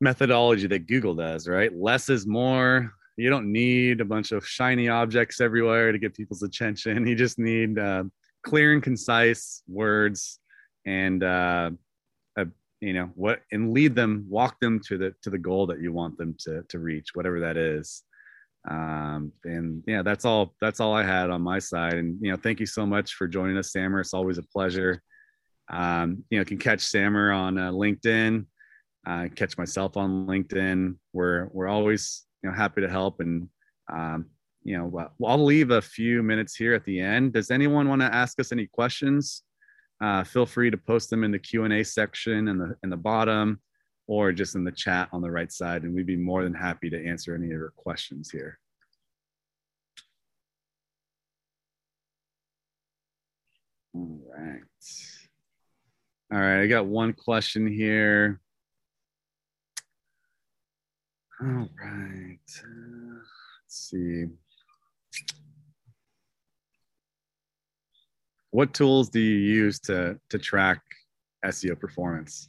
methodology 0.00 0.66
that 0.66 0.86
google 0.86 1.14
does 1.14 1.48
right? 1.48 1.74
Less 1.74 2.08
is 2.08 2.26
more. 2.26 2.92
You 3.16 3.30
don't 3.30 3.50
need 3.50 4.02
a 4.02 4.04
bunch 4.04 4.32
of 4.32 4.46
shiny 4.46 4.88
objects 4.88 5.40
everywhere 5.40 5.90
to 5.90 5.98
get 5.98 6.14
people's 6.14 6.42
attention. 6.42 7.06
You 7.06 7.14
just 7.14 7.38
need 7.38 7.78
uh, 7.78 8.04
clear 8.44 8.74
and 8.74 8.82
concise 8.82 9.62
words 9.66 10.38
and 10.84 11.22
uh, 11.22 11.70
you 12.80 12.92
know 12.92 13.10
what 13.14 13.40
and 13.52 13.72
lead 13.72 13.94
them 13.94 14.26
walk 14.28 14.60
them 14.60 14.80
to 14.80 14.98
the 14.98 15.14
to 15.22 15.30
the 15.30 15.38
goal 15.38 15.66
that 15.66 15.80
you 15.80 15.92
want 15.92 16.16
them 16.18 16.34
to 16.38 16.62
to 16.68 16.78
reach 16.78 17.08
whatever 17.14 17.40
that 17.40 17.56
is 17.56 18.02
um 18.68 19.32
and 19.44 19.82
yeah 19.86 20.02
that's 20.02 20.24
all 20.24 20.54
that's 20.60 20.80
all 20.80 20.92
i 20.92 21.02
had 21.02 21.30
on 21.30 21.40
my 21.40 21.58
side. 21.58 21.94
And 21.94 22.18
you 22.20 22.30
know 22.30 22.36
thank 22.36 22.60
you 22.60 22.66
so 22.66 22.84
much 22.84 23.14
for 23.14 23.28
joining 23.28 23.56
us 23.56 23.72
Samer. 23.72 24.00
It's 24.00 24.14
always 24.14 24.38
a 24.38 24.42
pleasure. 24.42 25.02
Um 25.70 26.24
you 26.30 26.38
know 26.38 26.44
can 26.44 26.58
catch 26.58 26.80
Samer 26.80 27.32
on 27.32 27.58
uh, 27.58 27.70
linkedin. 27.70 28.46
Uh, 29.06 29.28
catch 29.36 29.56
myself 29.56 29.96
on 29.96 30.26
linkedin. 30.26 30.96
We're 31.12 31.48
we're 31.52 31.68
always 31.68 32.24
you 32.42 32.50
know 32.50 32.56
happy 32.56 32.80
to 32.80 32.88
help. 32.88 33.20
And 33.20 33.48
um 33.92 34.26
you 34.64 34.76
know 34.76 34.86
well, 34.86 35.12
i'll 35.24 35.44
leave 35.44 35.70
a 35.70 35.80
few 35.80 36.22
minutes 36.22 36.56
here 36.56 36.74
at 36.74 36.84
the 36.84 37.00
end. 37.00 37.32
Does 37.32 37.50
anyone 37.50 37.88
want 37.88 38.02
to 38.02 38.12
ask 38.12 38.40
us 38.40 38.52
any 38.52 38.66
questions? 38.66 39.42
Uh, 40.00 40.22
feel 40.24 40.44
free 40.44 40.70
to 40.70 40.76
post 40.76 41.08
them 41.08 41.24
in 41.24 41.30
the 41.30 41.38
Q&A 41.38 41.82
section 41.82 42.48
in 42.48 42.58
the, 42.58 42.76
in 42.82 42.90
the 42.90 42.96
bottom 42.98 43.58
or 44.06 44.32
just 44.32 44.54
in 44.54 44.64
the 44.64 44.72
chat 44.72 45.08
on 45.12 45.22
the 45.22 45.30
right 45.30 45.52
side. 45.52 45.82
And 45.82 45.94
we'd 45.94 46.06
be 46.06 46.16
more 46.16 46.42
than 46.44 46.54
happy 46.54 46.90
to 46.90 47.06
answer 47.06 47.34
any 47.34 47.46
of 47.46 47.52
your 47.52 47.72
questions 47.76 48.30
here. 48.30 48.58
All 53.94 54.18
right. 54.36 54.60
All 56.32 56.40
right, 56.40 56.62
I 56.62 56.66
got 56.66 56.86
one 56.86 57.12
question 57.12 57.66
here. 57.66 58.40
All 61.40 61.68
right. 61.80 62.38
Uh, 62.62 63.20
let's 63.64 63.90
see. 63.90 64.26
what 68.56 68.72
tools 68.72 69.10
do 69.10 69.20
you 69.20 69.36
use 69.36 69.78
to 69.78 70.18
to 70.30 70.38
track 70.38 70.80
SEO 71.44 71.78
performance? 71.78 72.48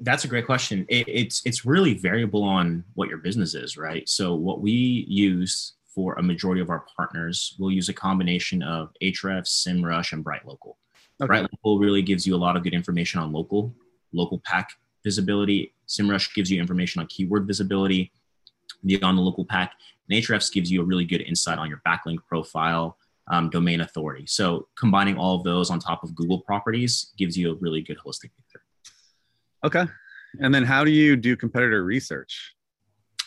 That's 0.00 0.24
a 0.24 0.28
great 0.28 0.46
question. 0.46 0.86
It, 0.88 1.06
it's 1.08 1.42
it's 1.44 1.64
really 1.64 1.94
variable 1.94 2.42
on 2.42 2.84
what 2.94 3.08
your 3.08 3.18
business 3.18 3.54
is, 3.54 3.76
right? 3.76 4.08
So 4.08 4.34
what 4.34 4.60
we 4.60 5.04
use 5.08 5.74
for 5.94 6.14
a 6.14 6.22
majority 6.22 6.60
of 6.60 6.70
our 6.70 6.84
partners, 6.96 7.56
we'll 7.58 7.70
use 7.70 7.88
a 7.88 7.94
combination 7.94 8.62
of 8.62 8.90
Ahrefs, 9.02 9.66
SEMrush, 9.66 10.12
and 10.12 10.24
BrightLocal. 10.24 10.74
Okay. 11.20 11.32
BrightLocal 11.32 11.80
really 11.80 12.02
gives 12.02 12.26
you 12.26 12.34
a 12.34 12.36
lot 12.36 12.56
of 12.56 12.62
good 12.62 12.74
information 12.74 13.20
on 13.20 13.32
local 13.32 13.74
local 14.12 14.40
pack 14.44 14.70
visibility. 15.04 15.72
SEMrush 15.88 16.34
gives 16.34 16.50
you 16.50 16.60
information 16.60 17.00
on 17.00 17.06
keyword 17.06 17.46
visibility 17.46 18.12
beyond 18.84 19.18
the 19.18 19.22
local 19.22 19.44
pack. 19.44 19.72
And 20.08 20.22
Ahrefs 20.22 20.52
gives 20.52 20.70
you 20.70 20.82
a 20.82 20.84
really 20.84 21.04
good 21.04 21.22
insight 21.22 21.58
on 21.58 21.68
your 21.68 21.80
backlink 21.86 22.18
profile, 22.28 22.96
um, 23.28 23.50
domain 23.50 23.80
authority. 23.80 24.26
So 24.26 24.68
combining 24.76 25.16
all 25.16 25.36
of 25.36 25.44
those 25.44 25.70
on 25.70 25.78
top 25.80 26.02
of 26.02 26.14
Google 26.14 26.40
properties 26.40 27.12
gives 27.16 27.36
you 27.36 27.52
a 27.52 27.54
really 27.54 27.82
good 27.82 27.98
holistic. 28.04 28.30
Okay. 29.66 29.84
And 30.40 30.54
then 30.54 30.62
how 30.62 30.84
do 30.84 30.90
you 30.90 31.16
do 31.16 31.36
competitor 31.36 31.84
research? 31.84 32.54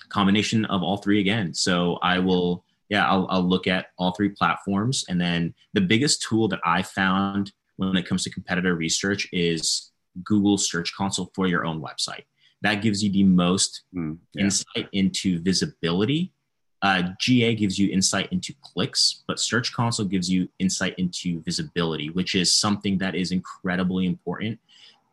Combination 0.07 0.63
of 0.65 0.81
all 0.81 0.97
three 0.97 1.19
again. 1.19 1.53
So 1.53 1.99
I 2.01 2.19
will, 2.19 2.63
yeah, 2.87 3.09
I'll, 3.09 3.27
I'll 3.29 3.43
look 3.43 3.67
at 3.67 3.87
all 3.97 4.13
three 4.13 4.29
platforms. 4.29 5.03
And 5.09 5.19
then 5.19 5.53
the 5.73 5.81
biggest 5.81 6.21
tool 6.21 6.47
that 6.47 6.61
I 6.63 6.81
found 6.81 7.51
when 7.75 7.97
it 7.97 8.07
comes 8.07 8.23
to 8.23 8.29
competitor 8.29 8.75
research 8.75 9.27
is 9.33 9.91
Google 10.23 10.57
Search 10.57 10.93
Console 10.95 11.29
for 11.35 11.45
your 11.45 11.65
own 11.65 11.81
website. 11.81 12.23
That 12.61 12.75
gives 12.75 13.03
you 13.03 13.11
the 13.11 13.23
most 13.23 13.83
mm, 13.93 14.17
yeah. 14.33 14.45
insight 14.45 14.87
into 14.93 15.41
visibility 15.41 16.33
uh, 16.81 17.03
GA 17.19 17.55
gives 17.55 17.77
you 17.77 17.91
insight 17.91 18.31
into 18.31 18.53
clicks, 18.61 19.23
but 19.27 19.39
Search 19.39 19.73
Console 19.73 20.05
gives 20.05 20.29
you 20.29 20.47
insight 20.59 20.95
into 20.97 21.41
visibility, 21.43 22.09
which 22.09 22.35
is 22.35 22.53
something 22.53 22.97
that 22.99 23.15
is 23.15 23.31
incredibly 23.31 24.05
important 24.05 24.59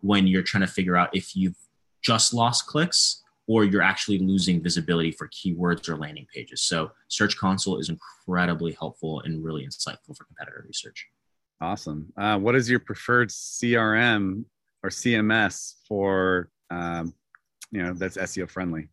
when 0.00 0.26
you're 0.26 0.42
trying 0.42 0.62
to 0.62 0.72
figure 0.72 0.96
out 0.96 1.10
if 1.14 1.36
you've 1.36 1.56
just 2.02 2.34
lost 2.34 2.66
clicks 2.66 3.22
or 3.48 3.64
you're 3.64 3.82
actually 3.82 4.18
losing 4.18 4.62
visibility 4.62 5.10
for 5.10 5.28
keywords 5.28 5.88
or 5.88 5.96
landing 5.96 6.26
pages. 6.32 6.62
So 6.62 6.90
Search 7.08 7.36
Console 7.36 7.78
is 7.78 7.88
incredibly 7.88 8.72
helpful 8.72 9.20
and 9.20 9.44
really 9.44 9.66
insightful 9.66 10.16
for 10.16 10.24
competitor 10.24 10.64
research. 10.66 11.06
Awesome. 11.60 12.12
Uh, 12.16 12.38
what 12.38 12.54
is 12.54 12.68
your 12.68 12.80
preferred 12.80 13.30
CRM 13.30 14.44
or 14.82 14.90
CMS 14.90 15.74
for 15.88 16.50
um, 16.70 17.14
you 17.70 17.82
know 17.82 17.92
that's 17.92 18.16
SEO 18.16 18.48
friendly? 18.50 18.88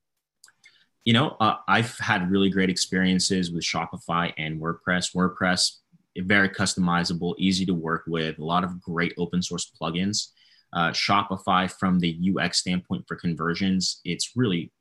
you 1.05 1.13
know, 1.13 1.35
uh, 1.39 1.55
I've 1.67 1.97
had 1.99 2.31
really 2.31 2.49
great 2.49 2.69
experiences 2.69 3.51
with 3.51 3.63
Shopify 3.63 4.33
and 4.37 4.59
WordPress. 4.59 5.13
WordPress, 5.13 5.79
very 6.17 6.49
customizable, 6.49 7.35
easy 7.37 7.65
to 7.65 7.73
work 7.73 8.03
with, 8.07 8.39
a 8.39 8.43
lot 8.43 8.63
of 8.63 8.81
great 8.81 9.13
open 9.17 9.41
source 9.41 9.69
plugins. 9.79 10.29
Uh, 10.73 10.89
Shopify, 10.91 11.71
from 11.71 11.99
the 11.99 12.17
UX 12.35 12.59
standpoint 12.59 13.05
for 13.07 13.15
conversions, 13.15 14.01
it's 14.05 14.31
really, 14.35 14.71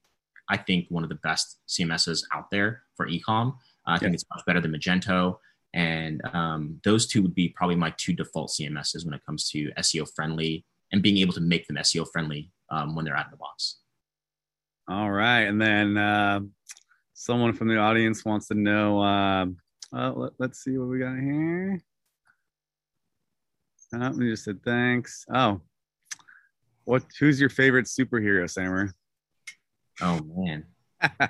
I 0.49 0.57
think, 0.57 0.87
one 0.89 1.03
of 1.03 1.09
the 1.09 1.17
best 1.17 1.59
CMSs 1.69 2.25
out 2.33 2.51
there 2.51 2.83
for 2.97 3.07
ecom. 3.07 3.53
Uh, 3.87 3.93
I 3.93 3.99
think 3.99 4.15
it's 4.15 4.25
much 4.35 4.45
better 4.47 4.61
than 4.61 4.73
Magento. 4.73 5.37
And 5.75 6.21
um, 6.33 6.81
those 6.85 7.07
two 7.07 7.23
would 7.23 7.35
be 7.35 7.49
probably 7.49 7.77
my 7.77 7.95
two 7.97 8.13
default 8.13 8.51
CMSs 8.51 9.05
when 9.05 9.15
it 9.15 9.25
comes 9.25 9.49
to 9.51 9.71
SEO 9.79 10.07
friendly 10.15 10.65
and 10.93 11.03
being 11.03 11.19
able 11.19 11.33
to 11.33 11.41
make 11.41 11.67
them 11.67 11.77
SEO 11.77 12.07
friendly 12.13 12.51
um, 12.71 12.95
when 12.95 13.05
they're 13.05 13.17
out 13.17 13.27
of 13.27 13.31
the 13.31 13.39
box. 13.39 13.79
All 14.89 15.11
right. 15.11 15.43
And 15.43 15.61
then 15.61 15.97
uh, 15.97 16.41
someone 17.15 17.53
from 17.53 17.69
the 17.69 17.79
audience 17.79 18.25
wants 18.25 18.49
to 18.49 18.55
know 18.55 19.01
uh, 19.01 19.47
uh, 19.95 20.13
let, 20.39 20.51
us 20.51 20.59
see 20.59 20.77
what 20.79 20.89
we 20.89 20.99
got 20.99 21.19
here. 21.19 21.81
Oh, 23.95 24.11
we 24.13 24.31
just 24.31 24.45
said 24.45 24.63
thanks. 24.65 25.27
Oh, 25.33 25.61
what? 26.85 27.05
Who's 27.19 27.41
your 27.41 27.51
favorite 27.51 27.87
superhero, 27.87 28.49
Samer? 28.49 28.95
Oh 30.01 30.21
man. 30.37 30.67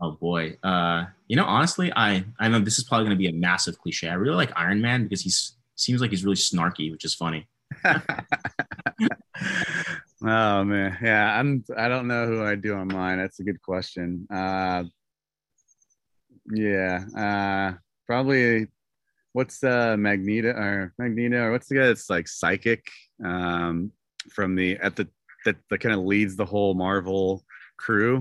oh 0.00 0.12
boy. 0.12 0.56
Uh, 0.62 1.06
you 1.26 1.36
know, 1.36 1.44
honestly, 1.44 1.92
I 1.94 2.24
I 2.38 2.48
know 2.48 2.60
this 2.60 2.78
is 2.78 2.84
probably 2.84 3.06
going 3.06 3.16
to 3.16 3.22
be 3.22 3.28
a 3.28 3.32
massive 3.32 3.78
cliche. 3.78 4.08
I 4.08 4.14
really 4.14 4.36
like 4.36 4.52
Iron 4.56 4.80
Man 4.80 5.04
because 5.04 5.22
he 5.22 5.30
seems 5.74 6.00
like 6.00 6.10
he's 6.10 6.24
really 6.24 6.36
snarky, 6.36 6.90
which 6.90 7.04
is 7.04 7.14
funny. 7.14 7.48
Oh 10.20 10.64
man, 10.64 10.98
yeah, 11.00 11.38
I'm. 11.38 11.64
I 11.76 11.86
don't 11.86 12.08
know 12.08 12.26
who 12.26 12.42
I 12.42 12.56
do 12.56 12.74
on 12.74 12.88
mine. 12.88 13.18
That's 13.18 13.38
a 13.38 13.44
good 13.44 13.62
question. 13.62 14.26
Uh, 14.28 14.84
yeah, 16.52 17.04
uh, 17.16 17.78
probably. 18.06 18.66
What's 19.38 19.62
uh 19.62 19.94
Magneto 19.96 20.48
or 20.48 20.92
Magneto 20.98 21.36
or 21.44 21.52
what's 21.52 21.68
the 21.68 21.76
guy 21.76 21.86
that's 21.86 22.10
like 22.10 22.26
psychic 22.26 22.84
um 23.24 23.92
from 24.32 24.56
the 24.56 24.76
at 24.78 24.96
the 24.96 25.06
that, 25.44 25.54
that 25.70 25.78
kind 25.78 25.94
of 25.94 26.00
leads 26.00 26.34
the 26.34 26.44
whole 26.44 26.74
Marvel 26.74 27.44
crew? 27.76 28.20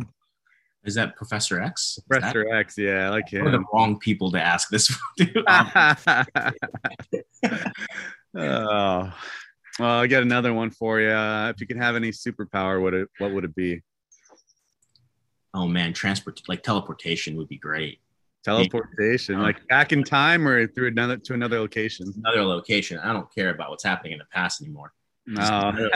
Is 0.83 0.93
that 0.93 1.15
Professor 1.15 1.59
X? 1.59 1.97
Is 1.97 2.03
Professor 2.07 2.45
that? 2.47 2.57
X, 2.57 2.77
yeah, 2.77 3.07
I 3.07 3.09
like 3.09 3.29
him. 3.29 3.51
the 3.51 3.63
wrong 3.73 3.97
people 3.97 4.29
to 4.29 4.39
ask 4.39 4.69
this. 4.69 4.95
oh, 8.35 9.11
well, 9.79 9.99
I 9.99 10.05
got 10.05 10.21
another 10.21 10.53
one 10.53 10.69
for 10.69 10.99
you. 10.99 11.09
If 11.09 11.59
you 11.59 11.65
could 11.65 11.77
have 11.77 11.95
any 11.95 12.11
superpower, 12.11 12.79
what 12.79 12.93
it 12.93 13.09
what 13.17 13.33
would 13.33 13.43
it 13.43 13.55
be? 13.55 13.81
Oh 15.51 15.67
man, 15.67 15.93
transport 15.93 16.41
like 16.47 16.61
teleportation 16.61 17.37
would 17.37 17.47
be 17.47 17.57
great. 17.57 18.01
Teleportation, 18.47 19.41
like 19.41 19.67
back 19.67 19.91
in 19.91 20.03
time 20.03 20.47
or 20.47 20.67
through 20.67 20.87
another 20.87 21.17
to 21.17 21.33
another 21.33 21.59
location. 21.59 22.13
Another 22.17 22.43
location. 22.43 22.99
I 22.99 23.13
don't 23.13 23.33
care 23.33 23.49
about 23.49 23.69
what's 23.69 23.83
happening 23.83 24.13
in 24.13 24.19
the 24.19 24.25
past 24.31 24.61
anymore. 24.61 24.93
No. 25.25 25.89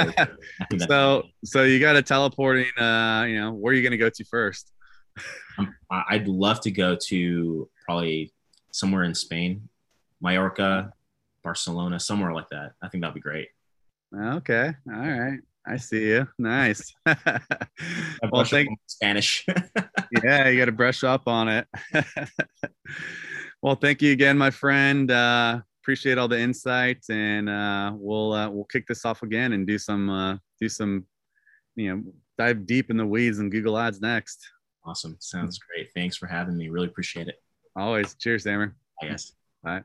so 0.88 1.24
so 1.43 1.64
you 1.64 1.80
got 1.80 1.95
a 1.95 2.02
teleporting. 2.02 2.72
Uh, 2.78 3.26
you 3.28 3.39
know, 3.39 3.54
where 3.54 3.72
are 3.72 3.76
you 3.76 3.82
going 3.82 3.91
to 3.91 3.97
go 3.97 4.10
to 4.10 4.24
first? 4.26 4.72
I'd 5.89 6.28
love 6.28 6.62
to 6.62 6.72
go 6.72 6.97
to 7.08 7.70
probably 7.86 8.34
somewhere 8.72 9.04
in 9.04 9.16
Spain, 9.16 9.70
Mallorca, 10.22 10.93
Barcelona, 11.43 11.99
somewhere 11.99 12.34
like 12.34 12.49
that. 12.49 12.74
I 12.82 12.89
think 12.89 13.02
that'd 13.02 13.14
be 13.14 13.22
great. 13.22 13.49
Okay. 14.16 14.74
All 14.88 14.99
right. 14.99 15.39
I 15.66 15.78
see 15.78 16.07
you. 16.07 16.28
Nice. 16.39 16.93
well, 18.32 18.43
thank 18.45 18.70
Spanish. 18.88 19.45
yeah, 20.24 20.47
you 20.49 20.57
got 20.57 20.66
to 20.66 20.72
brush 20.72 21.03
up 21.03 21.28
on 21.28 21.47
it. 21.49 21.68
well, 23.62 23.76
thank 23.76 24.01
you 24.01 24.12
again, 24.12 24.38
my 24.38 24.49
friend. 24.49 25.12
Uh, 25.12 25.59
appreciate 25.84 26.18
all 26.18 26.28
the 26.28 26.39
insights, 26.39 27.09
and 27.09 27.47
uh, 27.47 27.91
we'll 27.95 28.34
uh, 28.34 28.49
we'll 28.49 28.66
kick 28.66 28.88
this 28.88 29.05
off 29.05 29.22
again 29.24 29.53
and 29.53 29.68
do 29.68 29.78
some 29.78 30.09
uh, 30.09 30.38
do 30.59 30.68
some, 30.68 31.05
you 31.76 31.95
know, 31.95 32.03
dive 32.38 32.66
deep 32.66 32.89
in 32.89 32.97
the 32.97 33.05
weeds 33.05 33.39
and 33.39 33.51
Google 33.51 33.78
Ads 33.78 34.01
next. 34.01 34.39
Awesome. 34.84 35.16
Sounds 35.20 35.59
great. 35.59 35.89
Thanks 35.93 36.18
for 36.18 36.26
having 36.26 36.57
me. 36.57 36.70
Really 36.70 36.88
appreciate 36.88 37.28
it. 37.28 37.36
Always. 37.76 38.16
Cheers, 38.16 38.43
Samer. 38.43 38.76
Yes. 39.03 39.34
Bye. 39.64 39.84